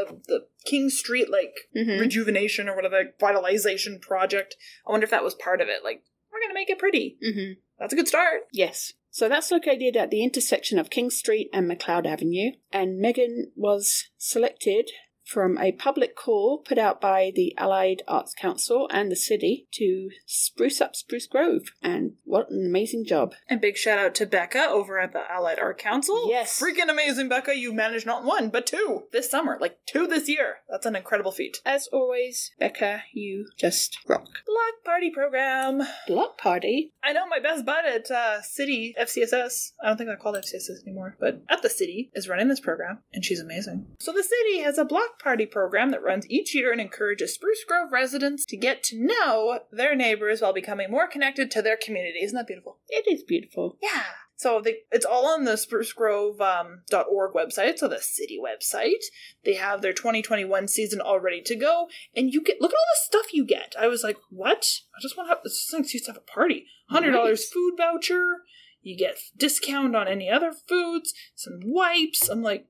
[0.09, 2.01] uh, the King Street like Mhm.
[2.01, 4.57] rejuvenation or whatever vitalization project.
[4.87, 5.85] I wonder if that was part of it.
[5.85, 6.03] Like
[6.43, 7.17] we're gonna make it pretty.
[7.25, 7.61] Mm-hmm.
[7.79, 8.43] That's a good start.
[8.53, 8.93] Yes.
[9.11, 14.09] So that's located at the intersection of King Street and McLeod Avenue, and Megan was
[14.17, 14.91] selected
[15.33, 20.11] from a public call put out by the Allied Arts Council and the city to
[20.27, 21.73] spruce up Spruce Grove.
[21.83, 23.35] And what an amazing job!
[23.49, 26.29] And big shout out to Becca over at the Allied Art Council.
[26.29, 26.61] Yes.
[26.61, 27.57] freaking amazing, Becca.
[27.57, 29.57] You managed not one but two this summer.
[29.61, 30.57] Like two this year.
[30.69, 31.59] That's an incredible feat.
[31.65, 34.27] As always, Becca, you just rock.
[34.47, 35.83] Block party program.
[36.07, 36.93] Block party.
[37.03, 39.73] I know my best bud at uh, City FCSS.
[39.83, 42.61] I don't think I call it FCSS anymore, but at the city is running this
[42.61, 43.87] program, and she's amazing.
[43.99, 47.35] So the city has a block block party program that runs each year and encourages
[47.35, 51.77] Spruce Grove residents to get to know their neighbors while becoming more connected to their
[51.77, 52.21] community.
[52.23, 52.79] Isn't that beautiful?
[52.89, 53.79] It is beautiful.
[53.83, 54.03] Yeah.
[54.37, 59.05] So they, it's all on the sprucegrove.org um, .org website, so the city website.
[59.45, 62.81] They have their 2021 season all ready to go, and you get look at all
[62.95, 63.77] the stuff you get.
[63.79, 64.81] I was like, what?
[64.97, 66.67] I just want to have this thing used to have a party.
[66.89, 67.51] Hundred dollars Nice.
[67.51, 68.39] food voucher.
[68.83, 72.29] You get discount on any other foods, some wipes.
[72.29, 72.67] I'm like,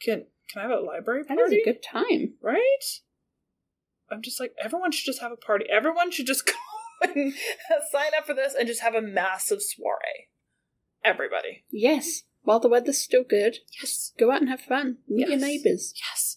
[0.00, 1.56] can can I have a library That party?
[1.56, 2.34] is a good time.
[2.42, 2.84] right?
[4.10, 5.64] I'm just like, everyone should just have a party.
[5.70, 6.52] Everyone should just go
[7.02, 7.32] and
[7.90, 10.28] sign up for this and just have a massive soiree.
[11.04, 11.64] Everybody.
[11.70, 12.22] Yes.
[12.42, 14.12] While the weather's still good, Yes.
[14.18, 14.98] go out and have fun.
[15.08, 15.94] Meet your neighbours.
[15.96, 16.36] Yes.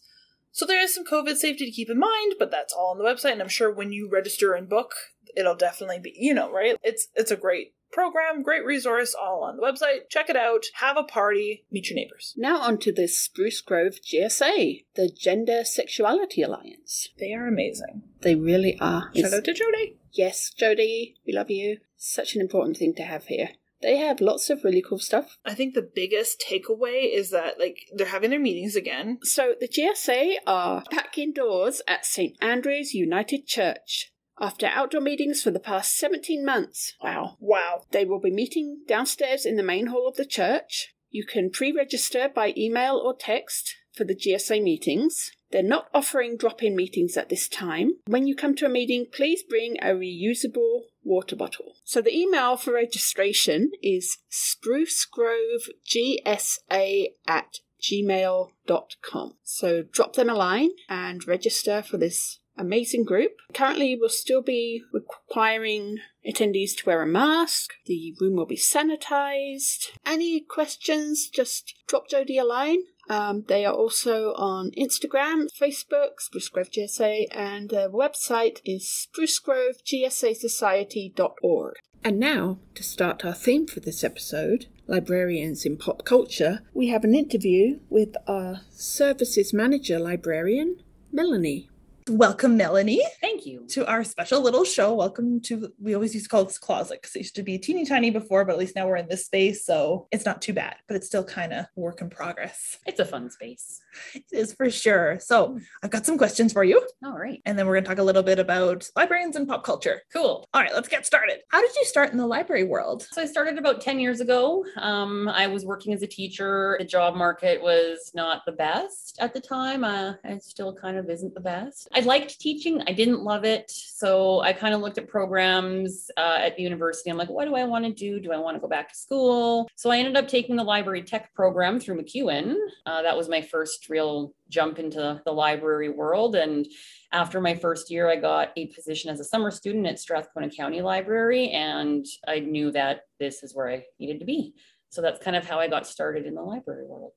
[0.52, 3.04] So there is some COVID safety to keep in mind, but that's all on the
[3.04, 4.94] website, and I'm sure when you register and book,
[5.36, 6.78] it'll definitely be, you know, right?
[6.82, 10.10] It's it's a great program, great resource, all on the website.
[10.10, 10.66] Check it out.
[10.76, 11.64] Have a party.
[11.72, 12.34] Meet your neighbors.
[12.38, 17.08] Now on to the Spruce Grove GSA, the Gender Sexuality Alliance.
[17.18, 18.04] They are amazing.
[18.22, 19.04] They really are.
[19.14, 19.98] Shout It's- out to Jody.
[20.12, 21.80] Yes, Jody, we love you.
[21.98, 23.52] Such an important thing to have here.
[23.82, 25.38] They have lots of really cool stuff.
[25.46, 29.20] I think the biggest takeaway is that like they're having their meetings again.
[29.24, 35.52] So the GSA are back indoors at St Andrew's United Church after outdoor meetings for
[35.52, 36.94] the past 17 months.
[37.02, 37.38] Wow.
[37.40, 37.84] Wow.
[37.92, 40.94] They will be meeting downstairs in the main hall of the church.
[41.10, 45.32] You can pre register by email or text for the GSA meetings.
[45.52, 47.94] They're not offering drop in meetings at this time.
[48.08, 51.78] When you come to a meeting, please bring a reusable water bottle.
[51.86, 59.34] So the email for registration is sprucegrovegsa at gmail.com.
[59.44, 63.34] So drop them a line and register for this amazing group.
[63.54, 67.74] Currently, we'll still be requiring attendees to wear a mask.
[67.86, 69.92] The room will be sanitized.
[70.06, 72.82] Any questions, just drop Jodie a line.
[73.08, 81.76] Um, they are also on Instagram, Facebook, Spruce Grove GSA, and their website is sprucegrovegsa.society.org.
[82.04, 87.04] And now, to start our theme for this episode, Librarians in Pop Culture, we have
[87.04, 91.70] an interview with our Services Manager Librarian, Melanie.
[92.10, 93.66] Welcome, Melanie, Thank you.
[93.70, 94.94] to our special little show.
[94.94, 97.84] Welcome to, we always used to call this closet because it used to be teeny
[97.84, 99.66] tiny before, but at least now we're in this space.
[99.66, 102.78] So it's not too bad, but it's still kind of work in progress.
[102.86, 103.82] It's a fun space.
[104.14, 105.18] It is for sure.
[105.20, 107.42] So I've got some questions for you, All right.
[107.44, 110.04] and then we're going to talk a little bit about librarians and pop culture.
[110.14, 110.48] Cool.
[110.54, 111.40] All right, let's get started.
[111.50, 113.08] How did you start in the library world?
[113.14, 114.64] So I started about 10 years ago.
[114.78, 116.76] Um, I was working as a teacher.
[116.78, 119.84] The job market was not the best at the time.
[119.84, 121.88] Uh, it still kind of isn't the best.
[121.96, 122.84] I liked teaching.
[122.88, 123.72] I didn't love it.
[123.72, 127.10] So I kind of looked at programs uh, at the university.
[127.10, 128.20] I'm like, what do I want to do?
[128.20, 129.70] Do I want to go back to school?
[129.78, 132.56] So I ended up taking the library tech program through MacEwan.
[132.86, 136.36] Uh, that was my first real jump into the library world.
[136.36, 136.68] And
[137.14, 140.82] after my first year, I got a position as a summer student at Strathcona County
[140.82, 144.54] Library, and I knew that this is where I needed to be.
[144.90, 147.14] So that's kind of how I got started in the library world.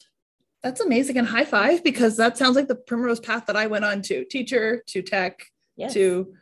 [0.63, 3.85] That's amazing and high five because that sounds like the primrose path that I went
[3.85, 5.45] on to teacher to tech
[5.77, 5.95] Yes.
[5.95, 6.35] to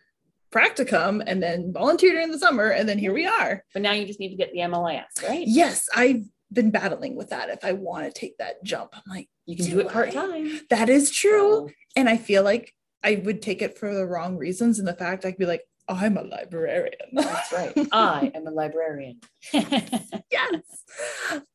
[0.51, 2.69] practicum and then volunteer during the summer.
[2.69, 3.63] And then here we are.
[3.75, 5.47] But now you just need to get the MLIS, right?
[5.47, 7.51] Yes, I've been battling with that.
[7.51, 10.13] If I want to take that jump, I'm like, You can do Do it part
[10.13, 10.61] time.
[10.71, 11.69] that is true.
[11.97, 14.79] And I feel like I would take it for the wrong reasons.
[14.79, 17.09] And the fact I could be like, I'm a librarian.
[17.13, 17.73] That's right.
[17.93, 19.21] I am a librarian.
[19.53, 20.63] yes.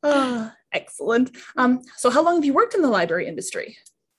[0.02, 1.36] Ah, excellent.
[1.56, 3.76] Um, so how long have you worked in the library industry?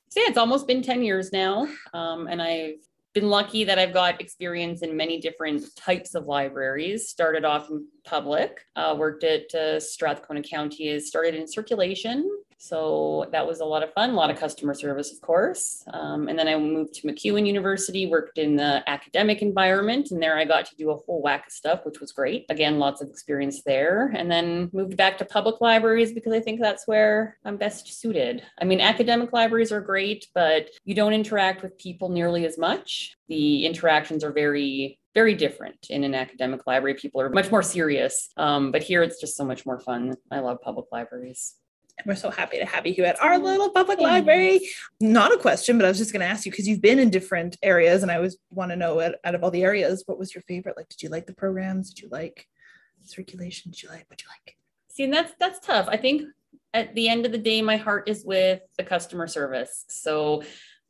[0.09, 1.67] So yeah, it's almost been 10 years now.
[1.93, 2.75] Um, and I've
[3.13, 7.09] been lucky that I've got experience in many different types of libraries.
[7.09, 12.29] Started off in public, uh, worked at uh, Strathcona County, started in circulation.
[12.63, 15.83] So that was a lot of fun, a lot of customer service, of course.
[15.91, 20.37] Um, and then I moved to MacEwan University, worked in the academic environment, and there
[20.37, 22.45] I got to do a whole whack of stuff, which was great.
[22.49, 24.13] Again, lots of experience there.
[24.15, 28.43] And then moved back to public libraries because I think that's where I'm best suited.
[28.61, 33.13] I mean, academic libraries are great, but you don't interact with people nearly as much.
[33.27, 36.95] The interactions are very very different in an academic library.
[36.95, 40.15] People are much more serious, um, but here it's just so much more fun.
[40.31, 41.53] I love public libraries.
[41.97, 44.67] And we're so happy to have you here at our little public library.
[44.99, 47.11] Not a question, but I was just going to ask you because you've been in
[47.11, 50.17] different areas, and I always want to know out, out of all the areas, what
[50.17, 50.75] was your favorite?
[50.75, 51.93] Like, did you like the programs?
[51.93, 52.47] Did you like
[53.03, 53.71] circulation?
[53.71, 54.57] Did you like what you like?
[54.89, 55.87] See, and that's that's tough.
[55.87, 56.23] I think
[56.73, 59.85] at the end of the day, my heart is with the customer service.
[59.89, 60.43] So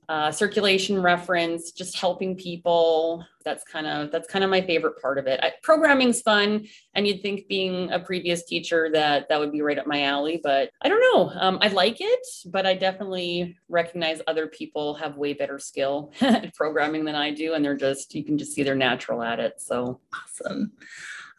[0.09, 3.25] uh, circulation reference, just helping people.
[3.43, 5.39] That's kind of that's kind of my favorite part of it.
[5.43, 9.77] I, programming's fun, and you'd think being a previous teacher that that would be right
[9.77, 11.31] up my alley, but I don't know.
[11.39, 16.53] Um, I like it, but I definitely recognize other people have way better skill at
[16.55, 19.59] programming than I do, and they're just you can just see they're natural at it.
[19.59, 20.71] So awesome.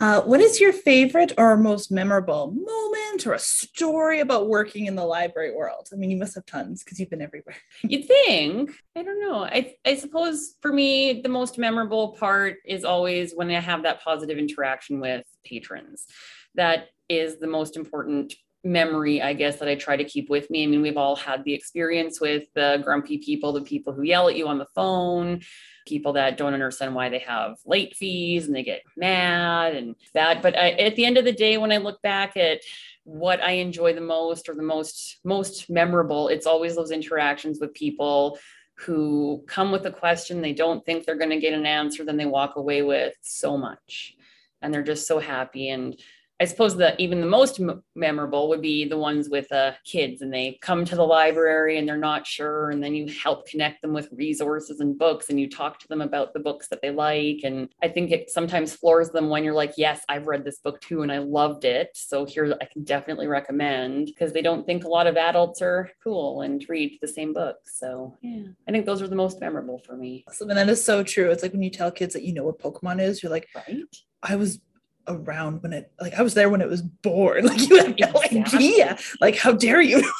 [0.05, 4.95] Uh, what is your favorite or most memorable moment or a story about working in
[4.95, 5.89] the library world?
[5.91, 7.57] I mean, you must have tons because you've been everywhere.
[7.83, 8.71] You'd think.
[8.95, 9.45] I don't know.
[9.45, 14.05] I, I suppose for me, the most memorable part is always when I have that
[14.05, 16.07] positive interaction with patrons.
[16.55, 20.65] That is the most important memory, I guess, that I try to keep with me.
[20.65, 24.29] I mean, we've all had the experience with the grumpy people, the people who yell
[24.29, 25.41] at you on the phone,
[25.87, 30.43] people that don't understand why they have late fees and they get mad and that.
[30.43, 32.61] But I, at the end of the day, when I look back at
[33.05, 37.75] what I enjoy the most or the most most memorable, it's always those interactions with
[37.75, 38.39] people
[38.77, 42.17] who come with a question they don't think they're going to get an answer then
[42.17, 44.17] they walk away with so much
[44.63, 45.97] and they're just so happy and
[46.45, 50.21] I suppose that even the most m- memorable would be the ones with uh, kids
[50.21, 52.69] and they come to the library and they're not sure.
[52.69, 56.03] And then you help connect them with resources and books and you talk to them
[56.03, 57.41] about the books that they like.
[57.45, 60.83] And I think it sometimes floors them when you're like, yes, I've read this book
[60.83, 61.93] too and I loved it.
[61.95, 65.93] So here I can definitely recommend because they don't think a lot of adults are
[66.03, 67.57] cool and read the same book.
[67.65, 70.27] So yeah, I think those are the most memorable for me.
[70.29, 70.51] Awesome.
[70.51, 71.31] And that is so true.
[71.31, 73.79] It's like when you tell kids that you know what Pokemon is, you're like, right?
[74.23, 74.61] I was
[75.07, 77.47] around when it like I was there when it was born.
[77.55, 78.39] Like you have no exactly.
[78.39, 78.99] idea.
[79.21, 80.11] Like how dare you?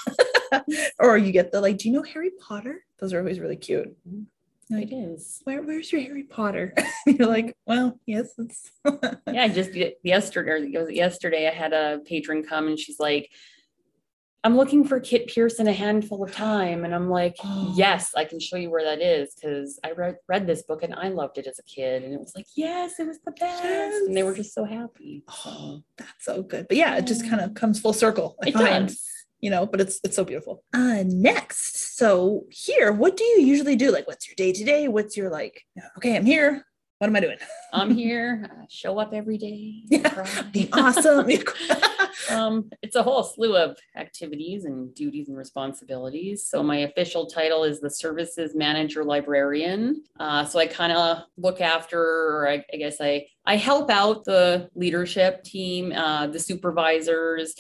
[0.99, 2.85] or you get the like, do you know Harry Potter?
[2.99, 3.97] Those are always really cute.
[4.09, 4.23] Mm-hmm.
[4.71, 5.41] Like, it is.
[5.45, 6.75] Where, where's your Harry Potter?
[7.07, 8.71] You're like, well, yes, it's
[9.31, 9.49] yeah.
[9.49, 11.47] Just yesterday, it yesterday.
[11.49, 13.31] I had a patron come and she's like,
[14.45, 16.85] I'm looking for Kit Pearson a handful of time.
[16.85, 17.73] And I'm like, oh.
[17.75, 20.95] yes, I can show you where that is because I read, read this book and
[20.95, 22.05] I loved it as a kid.
[22.05, 23.65] And it was like, yes, it was the best.
[23.65, 24.03] Yes.
[24.07, 25.25] And they were just so happy.
[25.47, 26.69] Oh, that's so good.
[26.69, 28.37] But yeah, it just kind of comes full circle.
[28.45, 29.03] I it find, does.
[29.41, 30.63] You know, but it's it's so beautiful.
[30.73, 31.97] Uh next.
[31.97, 33.91] So here, what do you usually do?
[33.91, 34.89] Like what's your day to day?
[34.89, 35.63] What's your like,
[35.99, 36.65] okay, I'm here
[36.99, 37.39] what am I doing?
[37.73, 41.29] I'm here, uh, show up every day, yeah, be awesome.
[42.31, 46.47] um, it's a whole slew of activities and duties and responsibilities.
[46.47, 50.03] So my official title is the Services Manager Librarian.
[50.19, 54.25] Uh, so I kind of look after, or I, I, guess I I help out
[54.25, 57.55] the leadership team, uh, the supervisors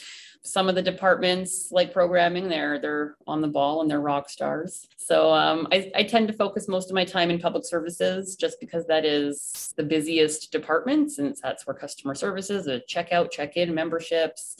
[0.44, 4.87] some of the departments like programming they're they're on the ball and they're rock stars.
[4.96, 8.61] So um, I, I tend to focus most of my time in public services just
[8.61, 14.57] because that is the busiest department since that's where customer services the checkout check-in memberships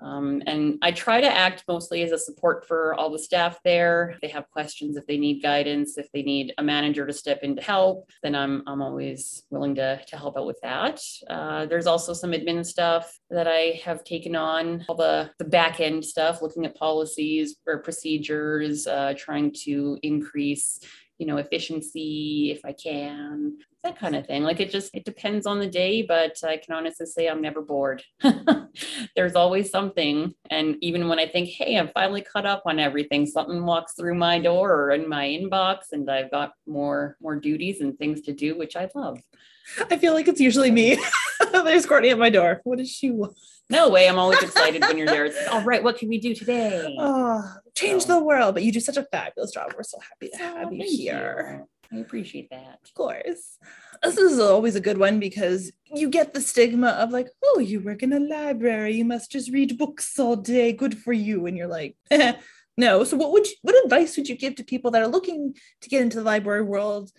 [0.00, 4.10] um, and I try to act mostly as a support for all the staff there.
[4.10, 7.40] If they have questions, if they need guidance, if they need a manager to step
[7.42, 11.00] in to help, then I'm, I'm always willing to, to help out with that.
[11.28, 15.80] Uh, there's also some admin stuff that I have taken on, all the, the back
[15.80, 20.80] end stuff, looking at policies or procedures, uh, trying to increase
[21.18, 25.46] you know efficiency if i can that kind of thing like it just it depends
[25.46, 28.02] on the day but i can honestly say i'm never bored
[29.16, 33.24] there's always something and even when i think hey i'm finally caught up on everything
[33.24, 37.80] something walks through my door or in my inbox and i've got more more duties
[37.80, 39.20] and things to do which i love
[39.90, 40.98] i feel like it's usually me
[41.52, 43.36] there's courtney at my door what does she want
[43.68, 44.08] no way.
[44.08, 45.24] I'm always excited when you're there.
[45.24, 45.82] It's all right.
[45.82, 46.96] What can we do today?
[47.00, 47.42] Oh,
[47.74, 48.14] change so.
[48.14, 48.54] the world.
[48.54, 49.72] But you do such a fabulous job.
[49.76, 51.58] We're so happy to have oh, you here.
[51.58, 51.68] You.
[51.92, 52.80] I appreciate that.
[52.84, 53.58] Of course.
[54.02, 57.80] This is always a good one because you get the stigma of like, oh, you
[57.80, 58.94] work in a library.
[58.94, 60.72] You must just read books all day.
[60.72, 61.46] Good for you.
[61.46, 61.96] And you're like,
[62.76, 63.04] no.
[63.04, 65.88] So what would you, what advice would you give to people that are looking to
[65.88, 67.10] get into the library world?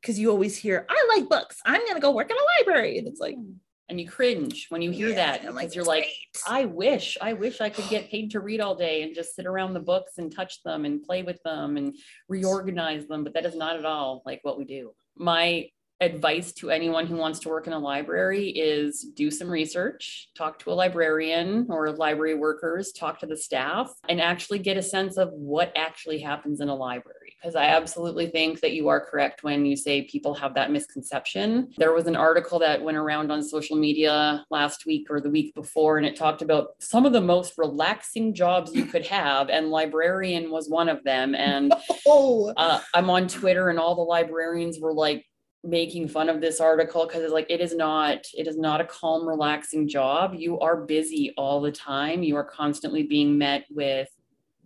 [0.00, 1.60] Because you always hear, I like books.
[1.64, 2.98] I'm going to go work in a library.
[2.98, 3.52] And it's like, hmm
[3.92, 6.06] and you cringe when you hear yeah, that because like, you're like
[6.48, 9.44] i wish i wish i could get paid to read all day and just sit
[9.44, 11.94] around the books and touch them and play with them and
[12.26, 15.68] reorganize them but that is not at all like what we do my
[16.00, 20.58] advice to anyone who wants to work in a library is do some research, talk
[20.58, 25.16] to a librarian or library workers, talk to the staff, and actually get a sense
[25.16, 27.21] of what actually happens in a library.
[27.42, 31.72] Because I absolutely think that you are correct when you say people have that misconception.
[31.76, 35.52] There was an article that went around on social media last week or the week
[35.56, 39.70] before, and it talked about some of the most relaxing jobs you could have, and
[39.70, 41.34] librarian was one of them.
[41.34, 41.74] And
[42.06, 42.52] oh.
[42.56, 45.26] uh, I'm on Twitter, and all the librarians were like,
[45.64, 48.84] making fun of this article because it's like it is not it is not a
[48.84, 54.08] calm relaxing job you are busy all the time you are constantly being met with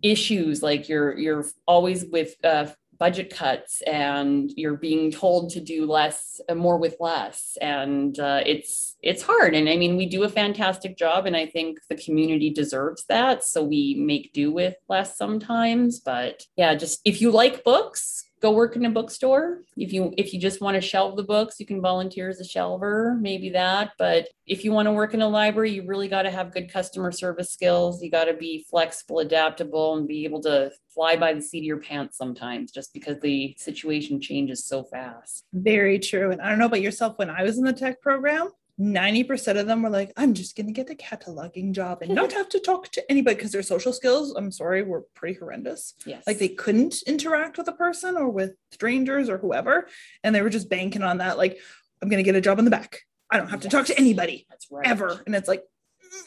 [0.01, 2.67] issues like you're you're always with uh,
[2.99, 7.57] budget cuts and you're being told to do less uh, more with less.
[7.61, 9.53] And uh, it's it's hard.
[9.55, 13.43] And i mean we do a fantastic job and i think the community deserves that.
[13.43, 15.99] So we make do with less sometimes.
[15.99, 20.33] But yeah just if you like books go work in a bookstore if you if
[20.33, 23.91] you just want to shelve the books you can volunteer as a shelver maybe that
[23.97, 26.71] but if you want to work in a library you really got to have good
[26.71, 31.33] customer service skills you got to be flexible adaptable and be able to fly by
[31.33, 36.31] the seat of your pants sometimes just because the situation changes so fast Very true.
[36.31, 38.49] And I don't know about yourself, when I was in the tech program,
[38.79, 42.33] 90% of them were like, I'm just going to get a cataloging job and not
[42.33, 45.95] have to talk to anybody because their social skills, I'm sorry, were pretty horrendous.
[46.05, 49.87] yes Like they couldn't interact with a person or with strangers or whoever.
[50.23, 51.37] And they were just banking on that.
[51.37, 51.57] Like,
[52.01, 53.01] I'm going to get a job in the back.
[53.31, 55.21] I don't have to talk to anybody that's right ever.
[55.25, 55.63] And it's like,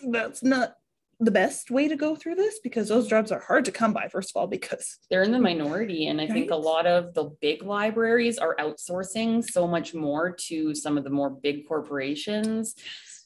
[0.03, 0.75] mm, that's not
[1.21, 4.09] the best way to go through this because those jobs are hard to come by,
[4.09, 7.25] first of all, because they're in the minority and i think a lot of the
[7.41, 12.75] big libraries are outsourcing so much more to some of the more big corporations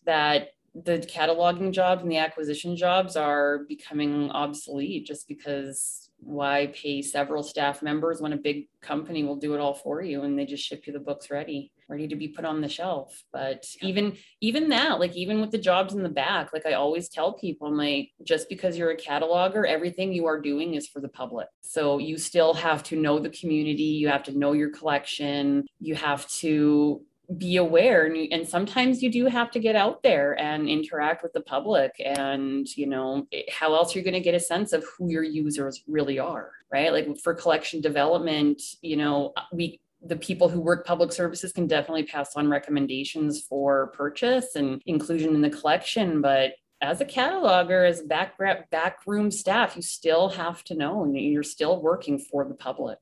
[0.04, 7.02] that the cataloging jobs and the acquisition jobs are becoming obsolete just because why pay
[7.02, 10.46] several staff members when a big company will do it all for you and they
[10.46, 13.24] just ship you the books ready ready to be put on the shelf.
[13.32, 17.08] But even even that like even with the jobs in the back like i always
[17.08, 21.00] tell people i'm like just because you're a cataloger everything you are doing is for
[21.00, 21.48] the public.
[21.60, 25.94] So you still have to know the community you have to know your collection you
[25.94, 27.02] have to
[27.38, 31.22] be aware and, you, and sometimes you do have to get out there and interact
[31.22, 34.40] with the public and you know eh, how else you're you going to get a
[34.40, 36.92] sense of who your users really are right?
[36.92, 41.66] Like for collection development you know uh, we the people who work public services can
[41.66, 46.52] definitely pass on recommendations for purchase and inclusion in the collection but
[46.82, 48.38] as a cataloger as back
[48.70, 52.98] backroom staff you still have to know and you're still working for the public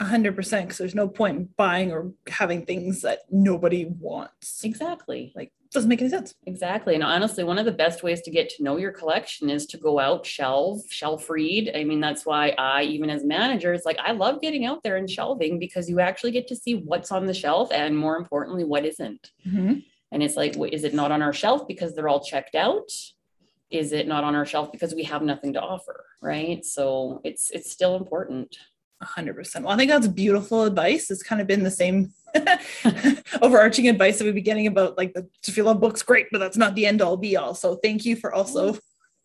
[0.00, 4.64] 100% because there's no point in buying or having things that nobody wants.
[4.64, 6.34] exactly Like, doesn't make any sense.
[6.46, 6.94] Exactly.
[6.94, 9.76] And honestly, one of the best ways to get to know your collection is to
[9.76, 11.70] go out, shelve, shelf read.
[11.74, 15.10] I mean, that's why I, even as managers, like I love getting out there and
[15.10, 18.86] shelving because you actually get to see what's on the shelf and more importantly, what
[18.86, 19.30] isn't.
[19.46, 19.80] Mm-hmm.
[20.12, 22.90] And it's like, is it not on our shelf because they're all checked out?
[23.70, 26.04] Is it not on our shelf because we have nothing to offer?
[26.22, 26.64] Right.
[26.64, 28.56] So it's it's still important.
[29.00, 29.64] A hundred percent.
[29.64, 31.10] Well, I think that's beautiful advice.
[31.10, 32.12] It's kind of been the same
[33.42, 36.38] overarching advice that we've been getting about like the if you love books, great, but
[36.38, 37.54] that's not the end all be all.
[37.54, 38.78] So thank you for also mm-hmm.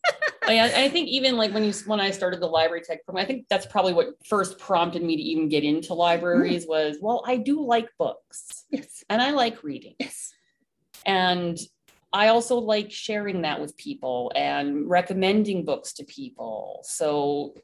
[0.43, 3.23] oh, I, I think even like when you when I started the library tech program,
[3.23, 6.71] I think that's probably what first prompted me to even get into libraries mm-hmm.
[6.71, 9.95] was well, I do like books yes, and I like reading.
[9.99, 10.33] yes,
[11.05, 11.57] And
[12.13, 16.81] I also like sharing that with people and recommending books to people.
[16.83, 17.55] So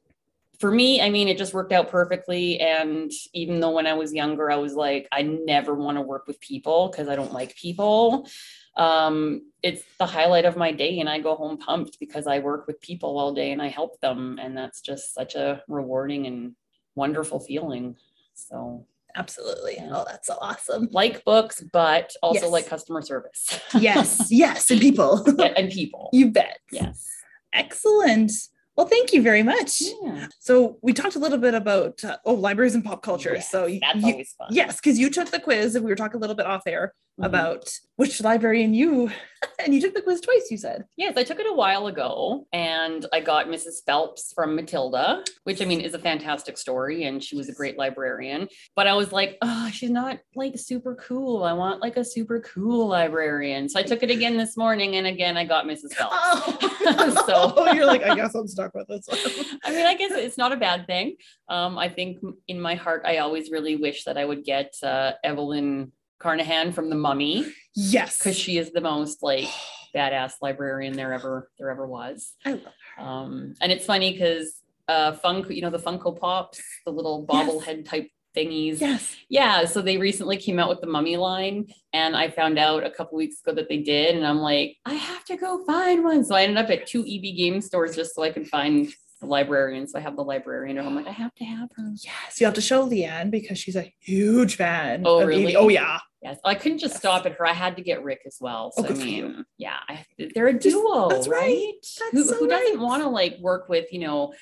[0.59, 2.59] for me, I mean, it just worked out perfectly.
[2.59, 6.25] And even though when I was younger, I was like, I never want to work
[6.27, 8.27] with people because I don't like people.
[8.75, 12.67] Um, it's the highlight of my day, and I go home pumped because I work
[12.67, 14.39] with people all day and I help them.
[14.41, 16.55] And that's just such a rewarding and
[16.95, 17.95] wonderful feeling.
[18.33, 18.85] So,
[19.15, 19.75] absolutely.
[19.77, 19.89] Yeah.
[19.93, 20.89] Oh, that's so awesome.
[20.91, 22.51] like books, but also Yes.
[22.51, 23.59] like customer service.
[23.79, 25.23] Yes, yes, and people.
[25.37, 26.09] Yeah, and people.
[26.13, 26.59] you bet.
[26.71, 27.07] Yes.
[27.53, 28.31] Excellent.
[28.77, 29.81] Well, thank you very much.
[30.03, 30.27] Yeah.
[30.39, 33.33] So we talked a little bit about uh, oh libraries and pop culture.
[33.33, 34.49] Yes, so you, that's always fun.
[34.51, 36.93] yes, because you took the quiz and we were talking a little bit off air
[37.19, 37.25] Mhm.
[37.25, 39.09] about which librarian you
[39.59, 40.51] and you took the quiz twice.
[40.51, 43.83] You said Yes, I took it a while ago and I got Mrs.
[43.87, 47.75] Phelps from Matilda, which I mean is a fantastic story and she was a great
[47.77, 48.47] librarian.
[48.75, 51.43] But I was like, oh, she's not like super cool.
[51.43, 53.67] I want like a super cool librarian.
[53.67, 55.93] So I took it again this morning and again I got Mrs.
[55.93, 56.15] Phelps.
[56.15, 59.07] oh, So- you're like I guess I'm stuck with this.
[59.07, 59.17] one."
[59.63, 61.15] I mean, I guess it's not a bad thing.
[61.49, 65.13] Um, I think in my heart, I always really wish that I would get uh,
[65.23, 67.45] Evelyn Carnahan from The Mummy
[67.75, 69.47] yes, because she is the most like
[69.95, 72.33] badass librarian there ever there ever was.
[72.45, 76.91] I love Um, and it's funny because uh, Funko, you know, the Funko Pops, the
[76.91, 77.49] little Yes.
[77.49, 78.79] bobblehead type thingies.
[78.79, 79.15] yes.
[79.29, 82.89] Yeah, so they recently came out with the Mummy line, and I found out a
[82.91, 86.23] couple weeks ago that they did, and I'm like, I have to go find one.
[86.23, 88.87] So I ended up at two EB game stores just so I could find
[89.19, 89.87] the librarian.
[89.87, 91.91] So I have the librarian, and I'm like, I have to have her.
[92.03, 95.01] Yes, you have to show Leanne because she's a huge fan.
[95.05, 95.55] Oh, really?
[95.55, 95.99] Oh, yeah.
[96.21, 96.99] Yes, I couldn't just Yes.
[96.99, 97.45] stop at her.
[97.45, 98.73] I had to get Rick as well.
[98.77, 99.23] Oh, So I for you.
[99.27, 101.41] mean, yeah, I, they're a Just- duo, that's right.
[101.41, 102.09] right?
[102.11, 104.33] Who so who doesn't want to like work with you know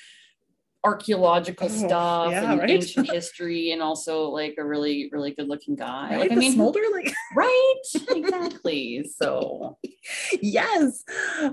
[0.84, 2.70] archaeological Oh, stuff yeah, and right?
[2.70, 6.20] ancient history and also like a really really good looking guy Right?
[6.20, 7.74] like i mean smolder, like right
[8.10, 9.76] exactly so
[10.40, 11.02] yes.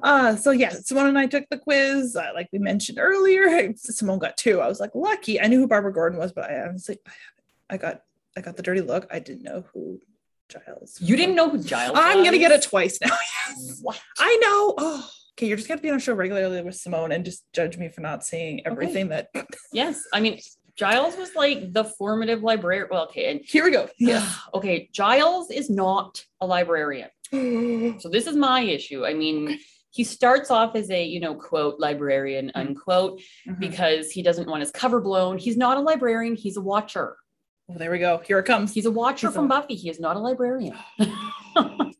[0.03, 2.15] Uh, so yeah, Simone and I took the quiz.
[2.15, 4.61] Uh, like we mentioned earlier, Simone got two.
[4.61, 5.41] I was like lucky.
[5.41, 6.99] I knew who Barbara Gordon was, but I honestly,
[7.69, 8.03] I got,
[8.37, 9.07] I got the dirty look.
[9.11, 9.99] I didn't know who
[10.49, 10.97] Giles.
[10.99, 13.15] You didn't know who Giles I'm gonna get it twice now.
[13.49, 13.99] Yes, What?
[14.19, 14.73] I know.
[14.77, 15.47] Oh, okay.
[15.47, 18.01] You're just gonna be on a show regularly with Simone and just judge me for
[18.01, 19.29] not seeing everything that.
[19.73, 20.03] Yes.
[20.13, 20.39] I mean,
[20.75, 22.87] Giles was like the formative librarian.
[22.91, 23.31] Well, okay.
[23.31, 23.89] And Here we go.
[23.99, 24.27] Yeah.
[24.53, 24.89] okay.
[24.91, 27.09] Giles is not a librarian.
[27.99, 29.05] So this is my issue.
[29.05, 29.59] I mean,
[29.91, 32.59] he starts off as a, you know, quote, librarian, Mhm.
[32.59, 33.59] unquote, Mhm.
[33.59, 35.37] because he doesn't want his cover blown.
[35.37, 36.35] He's not a librarian.
[36.35, 37.17] He's a watcher.
[37.75, 38.19] There we go.
[38.19, 38.73] Here it comes.
[38.73, 39.75] He's a watcher He's a- from Buffy.
[39.75, 40.77] He is not a librarian.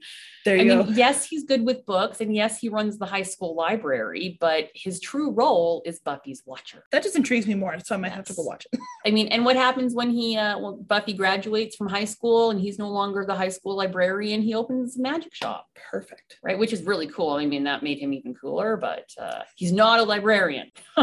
[0.46, 3.06] There you I you mean, yes, he's good with books, and yes, he runs the
[3.06, 6.84] high school library, but his true role is Buffy's watcher.
[6.92, 8.80] That just intrigues me more, so I might have to go watch it.
[9.06, 12.60] I mean, and what happens when he, uh, well, Buffy graduates from high school and
[12.60, 14.42] he's no longer the high school librarian?
[14.42, 16.40] He opens a magic shop, Perfect.
[16.44, 16.60] right?
[16.60, 17.32] Which is really cool.
[17.36, 20.72] I mean, that made him even cooler, but uh, he's not a librarian.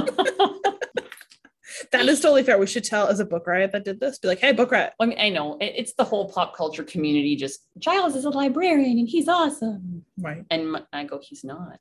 [1.92, 2.58] That is totally fair.
[2.58, 4.18] We should tell as a book riot that did this.
[4.18, 4.92] Be like, hey, book riot.
[5.00, 7.36] I mean, I know it- it's the whole pop culture community.
[7.36, 10.04] Just Giles is a librarian and he's awesome.
[10.18, 10.44] Right.
[10.50, 11.78] And I go, he's not.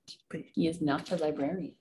[0.53, 1.73] He is not a librarian.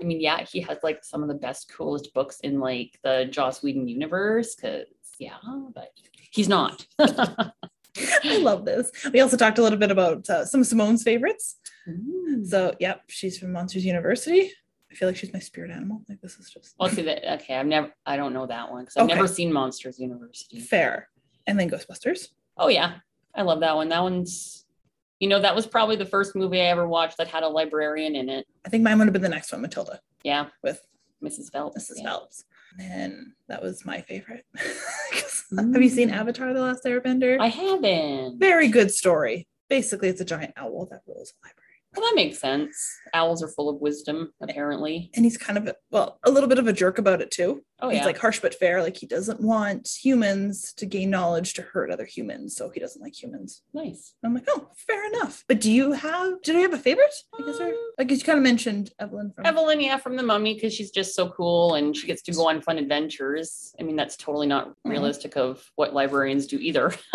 [0.00, 3.26] I mean, yeah, he has like some of the best, coolest books in like the
[3.30, 4.54] Joss Whedon universe.
[4.54, 4.84] Cause
[5.18, 5.36] yeah,
[5.74, 5.90] but
[6.30, 6.86] he's not.
[6.98, 8.90] I love this.
[9.12, 11.56] We also talked a little bit about uh, some of Simone's favorites.
[11.88, 12.42] Ooh.
[12.44, 14.50] So, yep, she's from Monsters University.
[14.92, 16.02] I feel like she's my spirit animal.
[16.08, 17.34] Like this is just Well, see that.
[17.40, 17.92] Okay, I've never.
[18.04, 19.14] I don't know that one because I've Okay.
[19.14, 20.60] never seen Monsters University.
[20.60, 21.08] fair.
[21.46, 22.28] And then Ghostbusters.
[22.58, 22.96] Oh yeah,
[23.34, 23.88] I love that one.
[23.88, 24.66] That one's.
[25.18, 28.16] You know, that was probably the first movie I ever watched that had a librarian
[28.16, 28.44] in it.
[28.66, 30.84] I think mine would have been the next one, Matilda, Yeah, with
[31.22, 31.50] Mrs.
[31.52, 31.90] Phelps.
[31.90, 31.98] Mrs.
[31.98, 32.02] yeah.
[32.04, 32.44] Phelps.
[32.80, 34.44] And that was my favorite.
[34.56, 36.14] 'Cause- Have you seen Mm.
[36.14, 37.38] Avatar: The Last Airbender?
[37.40, 38.38] I haven't.
[38.40, 39.46] Very good story.
[39.70, 41.61] Basically, it's a giant owl that rules a library.
[41.94, 42.74] Well, that makes sense.
[43.12, 45.10] Owls are full of wisdom, apparently.
[45.14, 47.62] And he's kind of well, a little bit of a jerk about it too.
[47.82, 48.06] Oh he's yeah.
[48.06, 48.80] like harsh but fair.
[48.80, 53.02] Like he doesn't want humans to gain knowledge to hurt other humans, so he doesn't
[53.02, 53.62] like humans.
[53.74, 54.14] nice.
[54.24, 55.44] I'm like, oh, fair enough.
[55.48, 56.40] But do you have?
[56.42, 57.12] Did you have a favorite?
[57.38, 59.44] I guess, or, Um, like you kind of mentioned Evelyn from.
[59.46, 62.48] Evelyn, yeah, from the mummy, because she's just so cool and she gets to go
[62.48, 63.74] on fun adventures.
[63.80, 64.90] I mean, that's totally not Mhm.
[64.90, 66.92] realistic of what librarians do either.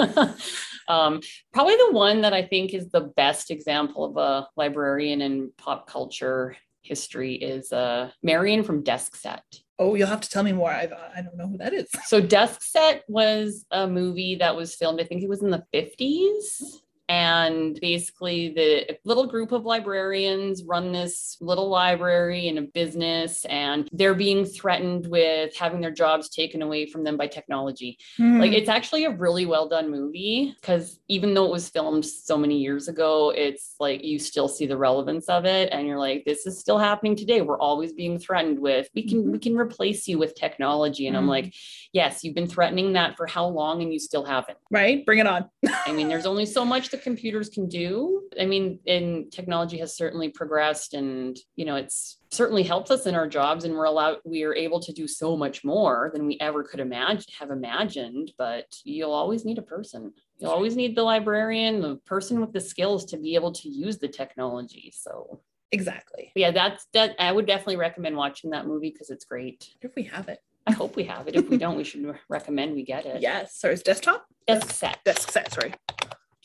[0.87, 1.21] um,
[1.53, 5.87] probably the one that I think is the best example of a librarian in pop
[5.89, 9.43] culture history is uh, Marion from Desk Set.
[9.79, 10.71] Oh, you'll have to tell me more.
[10.71, 11.87] I I don't know who that is.
[12.05, 15.63] So Desk Set was a movie that was filmed, I think it was in the
[15.73, 16.79] 50s.
[17.09, 23.87] And basically, the little group of librarians run this little library in a business, and
[23.93, 27.97] they're being threatened with having their jobs taken away from them by technology.
[28.17, 28.39] Hmm.
[28.41, 32.37] Like, it's actually a really well done movie because even though it was filmed so
[32.37, 36.25] many years ago, it's like you still see the relevance of it, and you're like,
[36.25, 37.39] this is still happening today.
[37.41, 41.25] We're always being threatened with we can we can replace you with technology, and I'm
[41.25, 41.29] Mhm.
[41.29, 41.53] like,
[41.93, 44.57] yes, you've been threatening that for how long, and you still haven't.
[44.71, 45.49] right, bring it on.
[45.85, 48.23] I mean, there's only so much the computers can do.
[48.39, 53.15] I mean, and technology has certainly progressed and, you know, it's certainly helped us in
[53.15, 56.37] our jobs and we're allowed, we are able to do so much more than we
[56.41, 60.13] ever could imagine, have imagined, but you'll always need a person.
[60.39, 63.97] You'll always need the librarian, the person with the skills to be able to use
[63.97, 64.93] the technology.
[64.95, 65.41] So
[65.71, 66.31] Exactly.
[66.35, 69.69] yeah, that's, that, I would definitely recommend watching that movie because it's great.
[69.81, 70.39] If we have it.
[70.65, 71.35] I hope we have it.
[71.35, 73.21] If we don't, we should recommend we get it.
[73.21, 73.55] Yes.
[73.55, 74.25] Sorry, it's desktop.
[74.47, 75.53] Desk set, Desk set.
[75.53, 75.73] Sorry.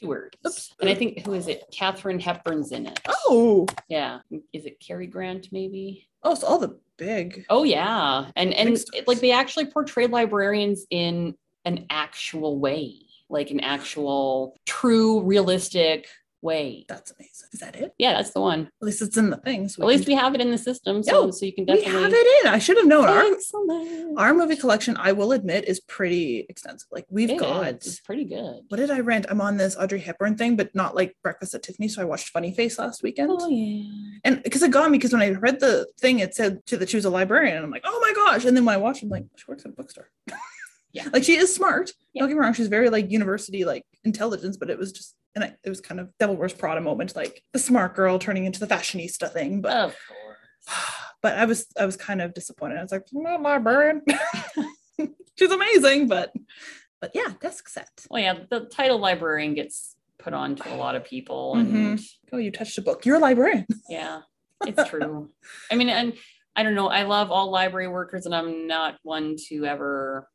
[0.04, 0.36] Words.
[0.46, 0.74] Oops.
[0.80, 1.64] And I think, who is it?
[1.72, 3.00] Katharine Hepburn's in it.
[3.08, 3.66] Oh.
[3.88, 4.20] Yeah.
[4.52, 6.08] Is it Cary Grant maybe?
[6.22, 7.44] Oh, so all the big.
[7.50, 8.26] Oh yeah.
[8.36, 11.34] And and it- like they actually portrayed librarians in
[11.64, 16.06] an actual way, like an actual true realistic
[16.42, 16.84] way.
[16.88, 17.48] That's amazing.
[17.52, 17.94] Is that it?
[17.98, 18.62] Yeah, that's the one.
[18.80, 19.68] At least it's in the thing.
[19.68, 21.92] So At least we have it in the system, so so you can definitely.
[21.94, 22.52] we have it in.
[22.52, 23.06] I should have known.
[23.06, 26.88] Our, our movie collection, I will admit, is pretty extensive.
[26.90, 27.66] Like we've It got.
[27.68, 27.74] is.
[27.86, 28.60] It's pretty good.
[28.68, 29.26] What did I rent?
[29.28, 31.88] I'm on this Audrey Hepburn thing, but not like Breakfast at Tiffany.
[31.88, 33.30] So I watched Funny Face last weekend.
[33.32, 33.84] Oh yeah.
[34.24, 36.88] And because it got me, because when I read the thing, it said to that
[36.88, 37.56] she was a librarian.
[37.56, 38.44] And I'm like, oh my gosh.
[38.44, 40.10] And then when I watched, I'm like, she works at a bookstore.
[40.92, 41.08] Yeah.
[41.12, 41.90] Like she is smart.
[42.12, 42.20] Yeah.
[42.20, 42.52] Don't get me wrong.
[42.52, 45.98] She's very like university like intelligence, but it was just and I, it was kind
[46.00, 49.60] of Devil Wears Prada moment, like the smart girl turning into the fashionista thing.
[49.62, 50.90] But Of course.
[51.22, 52.78] but I was I was kind of disappointed.
[52.78, 54.02] I was like, not my librarian.
[55.38, 56.32] She's amazing, but
[57.00, 57.88] but yeah, desk set.
[58.10, 61.76] Well, yeah, the title librarian gets put on to a lot of people Mm-hmm.
[61.76, 62.00] and
[62.32, 63.04] Oh, you touched a book.
[63.04, 63.66] You're a librarian.
[63.88, 64.20] Yeah,
[64.66, 65.30] it's true.
[65.70, 66.12] I mean, and
[66.54, 66.88] I don't know.
[66.88, 70.28] I love all library workers, and I'm not one to ever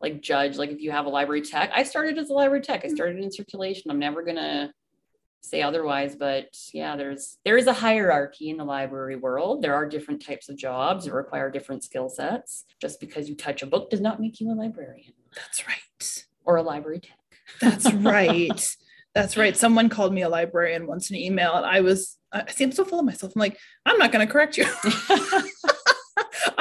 [0.00, 0.56] like judge.
[0.56, 2.80] Like if you have a library tech, I started as a library tech.
[2.82, 2.96] I mm-hmm.
[2.96, 3.90] started in circulation.
[3.90, 4.72] I'm never gonna
[5.42, 9.62] say otherwise, but yeah, there's there is a hierarchy in the library world.
[9.62, 12.64] There are different types of jobs that require different skill sets.
[12.80, 16.24] Just because you touch a book does not make you a librarian That's right.
[16.44, 17.18] or a library tech.
[17.60, 18.76] That's right.
[19.14, 19.56] That's right.
[19.56, 22.72] Someone called me a librarian once in an email, and I was, I see, I'm
[22.72, 23.32] so full of myself.
[23.34, 24.66] I'm like, I'm not going to correct you.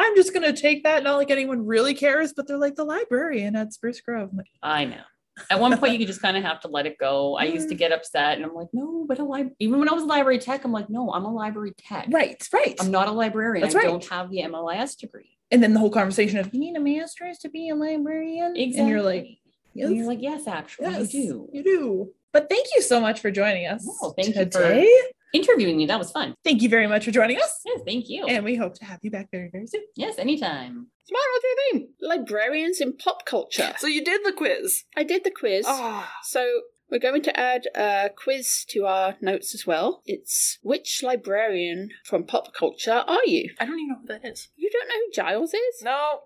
[0.09, 1.03] I'm just going to take that.
[1.03, 4.31] Not like anyone really cares, but they're like the librarian at Spruce Grove.
[4.33, 5.01] Like, I know.
[5.49, 7.37] At one point, you just kind of have to let it go.
[7.37, 9.93] I used to get upset, and I'm like, no, but a lib- even when I
[9.93, 12.07] was a library tech, I'm like, no, I'm a library tech.
[12.11, 12.75] right, right.
[12.81, 13.61] I'm not a librarian.
[13.61, 13.87] That's I right.
[13.87, 15.37] don't have the MLIS degree.
[15.51, 18.57] and then the whole conversation of, you need a master's to be a librarian?
[18.57, 18.79] Exactly.
[18.81, 19.27] And you're like,
[19.73, 21.49] yes, And you're like, yes, actually, yes, you do.
[21.53, 22.11] You do.
[22.33, 23.87] But thank you so much for joining us
[24.17, 24.91] thank you for- today.
[25.33, 26.33] Interviewing me, that was fun.
[26.43, 27.61] Thank you very much for joining us.
[27.65, 28.25] Yes, thank you.
[28.27, 29.81] And we hope to have you back very, very soon.
[29.95, 30.87] yes, anytime.
[31.05, 31.87] Smart, what's your name?
[32.01, 33.73] Librarians in pop culture.
[33.77, 34.83] So you did the quiz.
[34.97, 35.65] I did the quiz.
[35.67, 36.61] Oh, So
[36.91, 40.01] we're going to add a quiz to our notes as well.
[40.05, 43.51] It's which librarian from pop culture are you?
[43.59, 44.49] I don't even know who that is.
[44.55, 45.83] You don't know who Giles is?
[45.83, 46.21] No,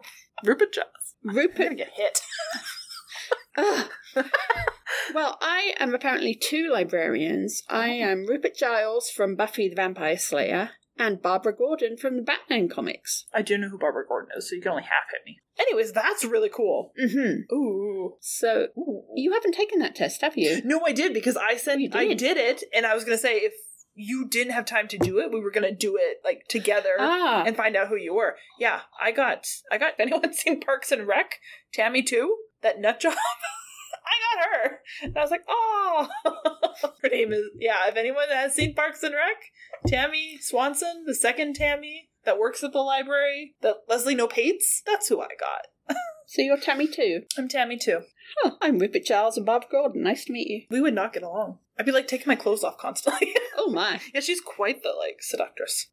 [0.46, 0.88] Rupert Giles.
[1.24, 1.32] Rupert.
[1.32, 1.58] I'm Rupert.
[1.66, 2.20] gonna get hit.
[5.14, 7.64] Well, I am apparently two librarians.
[7.70, 12.70] I am Rupert Giles from Buffy the Vampire Slayer and Barbara Gordon from the Batman
[12.70, 13.26] comics.
[13.34, 15.40] I do know who Barbara Gordon is, so you can only half hit me.
[15.60, 16.94] Anyways, that's really cool.
[17.00, 17.54] Mm-hmm.
[17.54, 18.16] Ooh.
[18.22, 19.04] So Ooh.
[19.16, 20.62] you haven't taken that test, have you?
[20.64, 22.18] No, I did because I said You I did.
[22.20, 23.54] did it, and I was gonna say if
[23.96, 27.44] you didn't have time to do it, we were gonna do it like together Ah,
[27.46, 28.36] and find out who you were.
[28.60, 29.94] Yeah, I got I got.
[30.00, 31.40] If anyone's seen Parks and Rec,
[31.74, 33.14] Tammy too, that nut job.
[34.06, 36.08] I got her, and I was like, oh,
[37.02, 37.88] her name is yeah.
[37.88, 39.38] If anyone has seen Parks and Rec,
[39.88, 45.08] Tammy Swanson, the second Tammy that works at the library, that Leslie Knope hates, that's
[45.10, 45.98] who I got.
[46.28, 47.22] so you're Tammy too.
[47.38, 48.02] I'm Tammy too.
[48.44, 50.04] Oh, I'm Rupert Giles and Bob Gordon.
[50.04, 50.62] Nice to meet you.
[50.70, 51.60] We would not get along.
[51.78, 53.34] I'd be like taking my clothes off constantly.
[53.56, 54.02] Oh my!
[54.14, 55.88] yeah, she's quite the like seductress.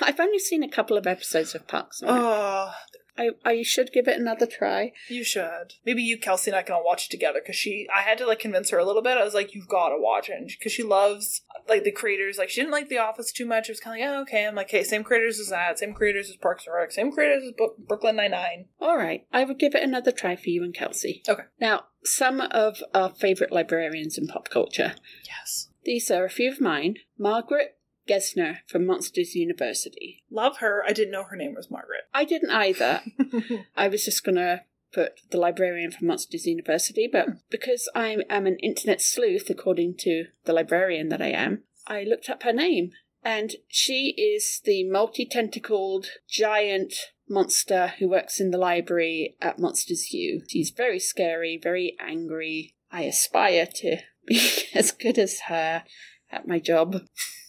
[0.00, 2.20] I've only seen a couple of episodes of Parks and Rec.
[2.20, 2.72] Oh,
[3.18, 4.92] I, I should give it another try.
[5.08, 5.74] you should.
[5.84, 7.86] Maybe you, Kelsey, and I can all watch it together because she.
[7.94, 9.18] I had to like convince her a little bit.
[9.18, 12.38] I was like, "You've got to watch it," because she loves like the creators.
[12.38, 13.68] Like she didn't like The Office too much.
[13.68, 15.78] It was kind of like, "Oh, okay." I'm like, "Hey, same creators as that.
[15.78, 16.92] Same creators as Parks and Rec.
[16.92, 18.66] Same creators as Bo- Brooklyn Nine Nine.
[18.80, 21.22] All right, I would give it another try for you and Kelsey.
[21.28, 21.42] Okay.
[21.60, 24.94] Now, some of our favourite librarians in pop culture.
[25.26, 26.96] Yes, These are a few of mine.
[27.18, 27.76] Margaret
[28.08, 30.24] Gesner from Monsters University.
[30.30, 30.82] love her.
[30.86, 32.02] I didn't know her name was Margaret.
[32.14, 33.02] I didn't either.
[33.76, 37.32] I was just going to put the librarian from Monsters University, but hmm.
[37.50, 42.30] because I am an internet sleuth, according to the librarian that I am, I looked
[42.30, 42.92] up her name.
[43.24, 46.94] And she is the multi tentacled giant
[47.28, 50.42] monster who works in the library at Monsters U.
[50.48, 52.74] She's very scary, very angry.
[52.90, 54.40] I aspire to be
[54.74, 55.84] as good as her
[56.30, 57.02] at my job.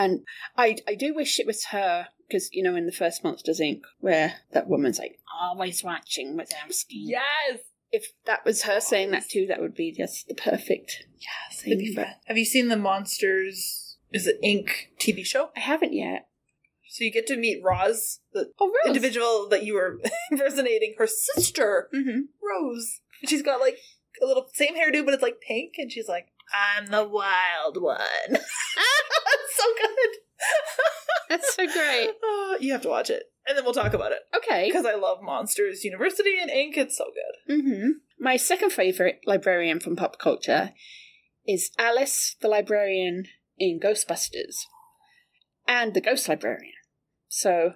[0.02, 0.20] And
[0.56, 3.80] I, I do wish it was her because you know in the first Monsters Inc.
[3.98, 6.84] where that woman's like always watching Wazowski.
[6.90, 7.58] yes,
[7.92, 11.04] If that was her saying that too, that would be just the perfect.
[11.18, 11.62] yes.
[11.66, 12.06] It'd be fun.
[12.26, 13.96] Have you seen the Monsters?
[14.12, 14.70] Is it Inc.
[15.00, 15.50] TV show?
[15.56, 16.26] I haven't yet.
[16.88, 18.86] So you get to meet Roz, the Oh, Rose.
[18.96, 20.00] individual that you were
[20.32, 22.20] impersonating, her sister, Mm-hmm.
[22.42, 23.00] Rose.
[23.22, 23.76] And she's got like
[24.22, 27.98] a little same hairdo, but it's like pink, and she's like, "I'm the wild one."
[29.60, 30.10] So good.
[31.28, 32.10] That's so great.
[32.22, 34.66] Oh, you have to watch it, and then we'll talk about it Okay.
[34.66, 36.76] because I love Monsters University and Ink.
[36.76, 37.60] It's so good.
[37.60, 37.88] Mm-hmm.
[38.18, 40.72] My second favorite librarian from pop culture
[41.46, 43.24] is Alice, the librarian
[43.58, 44.56] in Ghostbusters,
[45.68, 46.72] and the Ghost Librarian.
[47.28, 47.74] So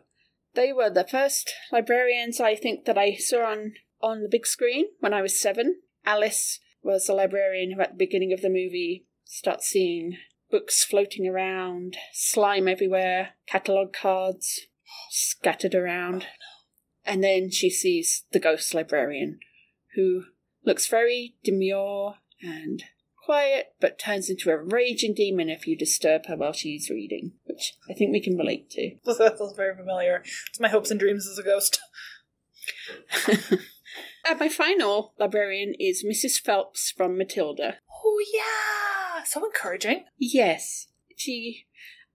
[0.55, 4.87] they were the first librarians I think that I saw on on the big screen
[5.01, 5.77] when I was seven.
[6.05, 10.19] Alice was the librarian who, at the beginning of the movie, starts seeing
[10.55, 14.69] books floating around, slime everywhere, catalogue cards
[15.11, 16.27] scattered around.
[17.05, 19.41] And then she sees the ghost librarian,
[19.97, 20.27] who
[20.65, 22.85] looks very demure and
[23.25, 27.75] quiet, but turns into a raging demon if you disturb her while she's reading, which
[27.91, 28.93] I think we can relate to.
[29.05, 30.23] That sounds very familiar.
[30.51, 31.81] It's my hopes and dreams as a ghost.
[34.29, 36.41] and my final librarian is Mrs.
[36.41, 37.79] Phelps from Matilda.
[38.05, 38.84] Oh yeah,
[39.27, 40.05] so encouraging.
[40.19, 41.67] Yes, she.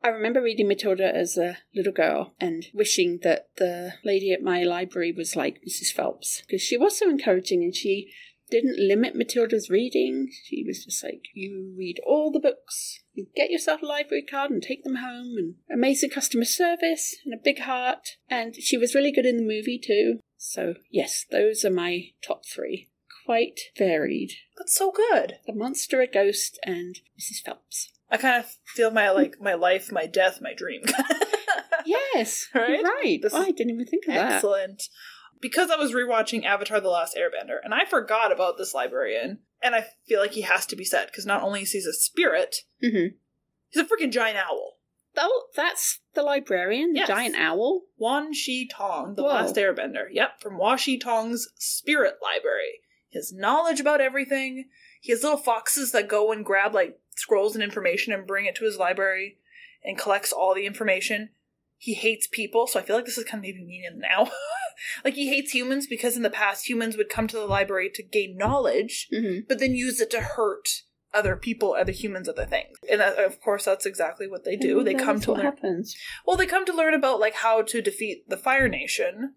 [0.02, 4.64] I remember reading Matilda as a little girl and wishing that the lady at my
[4.64, 5.92] library was like Mrs.
[5.94, 8.10] Phelps because she was so encouraging and she
[8.50, 10.30] didn't limit Matilda's reading.
[10.46, 14.52] She was just like, you read all the books, you get yourself a library card
[14.52, 18.18] and take them home, and amazing customer service and a big heart.
[18.30, 20.20] And she was really good in the movie too.
[20.38, 22.89] So, yes, those are my top three.
[23.30, 24.32] Quite varied.
[24.58, 25.36] That's so good.
[25.46, 27.44] The monster, a ghost, and Mrs.
[27.46, 27.92] Phelps.
[28.10, 30.82] I kind of feel my like my life, my death, my dream.
[31.86, 32.84] Yes, Right?
[32.84, 33.20] right.
[33.22, 34.32] This Oh, I didn't even think of that.
[34.34, 34.84] Excellent.
[35.40, 39.76] Because I was rewatching Avatar: The Last Airbender, and I forgot about this librarian, and
[39.76, 42.64] I feel like he has to be said because not only is he a spirit,
[42.84, 43.16] Mm-hmm.
[43.70, 44.78] he's a freaking giant owl.
[45.18, 47.08] Oh, that's the librarian, the Yes.
[47.08, 47.84] giant owl.
[47.98, 49.30] Wan Shi Tong, The Whoa.
[49.30, 50.08] Last Airbender.
[50.12, 52.82] Yep, from Wan Shi Tong's Spirit Library.
[53.10, 54.66] His knowledge about everything.
[55.02, 58.56] He has little foxes that go and grab like scrolls and information and bring it
[58.56, 59.38] to his library
[59.84, 61.30] and collects all the information.
[61.78, 64.30] He hates people, so I feel like this is kind of maybe mean now.
[65.06, 68.04] like he hates humans because in the past humans would come to the library to
[68.04, 69.42] gain knowledge, Mm-hmm.
[69.48, 70.68] but then use it to hurt
[71.14, 72.78] other people, other humans, other things.
[72.92, 74.84] And that, of course, that's exactly what they do.
[74.84, 75.46] They come to what learn.
[75.46, 75.96] happens.
[76.28, 79.34] Well, they come to learn about like how to defeat the Fire Nation.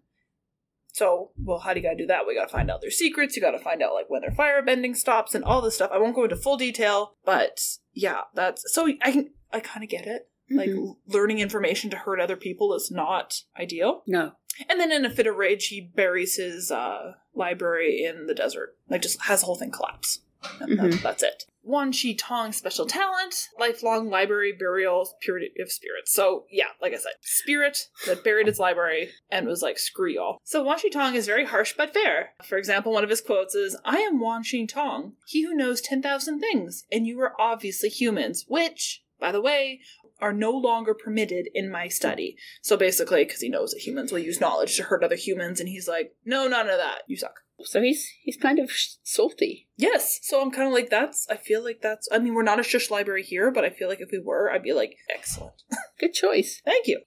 [0.93, 2.25] So, well, how do you gotta do that?
[2.27, 3.35] We gotta find out their secrets.
[3.35, 5.89] You gotta find out like when their firebending stops and all this stuff.
[5.91, 7.59] I won't go into full detail, but
[7.93, 10.29] yeah, that's so I can I kind of get it.
[10.51, 10.77] Like Mhm.
[10.77, 14.03] l- learning information to hurt other people is not ideal.
[14.07, 14.33] no.
[14.69, 18.77] And then in a fit of rage, he buries his uh, library in the desert.
[18.87, 20.19] Like just has the whole thing collapse.
[20.61, 21.01] Mhm.
[21.01, 21.45] that's it.
[21.65, 26.11] Wan Shi Tong special talent, lifelong library burial, purity of spirits.
[26.11, 30.39] So yeah, like I said, spirit that buried its library and was like, screw y'all.
[30.43, 32.31] So Wan Shi Tong is very harsh but fair.
[32.43, 35.79] For example, one of his quotes is, I am Wan Shi Tong, he who knows
[35.79, 39.79] 10,000 things, and you are obviously humans, which, by the way,
[40.19, 42.37] are no longer permitted in my study.
[42.61, 45.67] So basically, because he knows that humans will use knowledge to hurt other humans, and
[45.69, 47.03] he's like, no, none of that.
[47.07, 47.39] You suck.
[47.61, 48.71] So he's he's kind of
[49.03, 49.67] salty.
[49.77, 50.19] Yes.
[50.23, 52.63] So I'm kind of like, that's, I feel like that's, I mean, we're not a
[52.63, 55.63] shush library here, but I feel like if we were, I'd be like, excellent.
[55.99, 56.61] Good choice.
[56.65, 57.01] Thank you.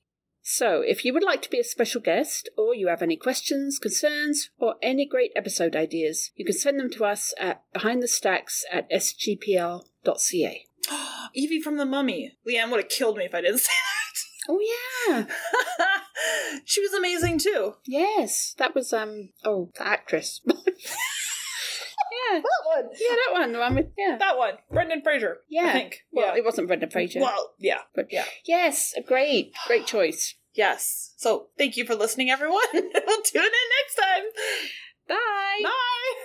[0.49, 3.81] So, if you would like to be a special guest, or you have any questions,
[3.81, 8.89] concerns, or any great episode ideas, you can send them to us at behindthestacks at
[8.89, 10.67] sgpl.ca.
[11.35, 12.39] Evie from the Mummy.
[12.49, 14.19] Leanne would have killed me if I didn't say that.
[14.49, 14.61] Oh
[15.09, 15.27] yeah.
[16.65, 17.75] she was amazing too.
[17.85, 20.41] yes, that was um oh the actress.
[20.47, 20.55] yeah,
[22.41, 22.89] That one.
[22.93, 24.55] yeah, that one, the one with yeah, That one.
[24.71, 25.39] Brendan Fraser.
[25.49, 25.67] yeah.
[25.67, 26.05] I think.
[26.13, 26.37] Well, yeah.
[26.39, 27.81] it wasn't Brendan Fraser, Well, yeah.
[27.95, 28.25] but yeah.
[28.45, 30.35] yes, a great, great choice.
[30.55, 31.13] Yes.
[31.17, 32.61] So thank you for listening, everyone.
[32.73, 32.83] we'll
[33.23, 33.51] tune in
[33.83, 34.25] next time.
[35.09, 35.61] Bye.
[35.63, 36.25] Bye.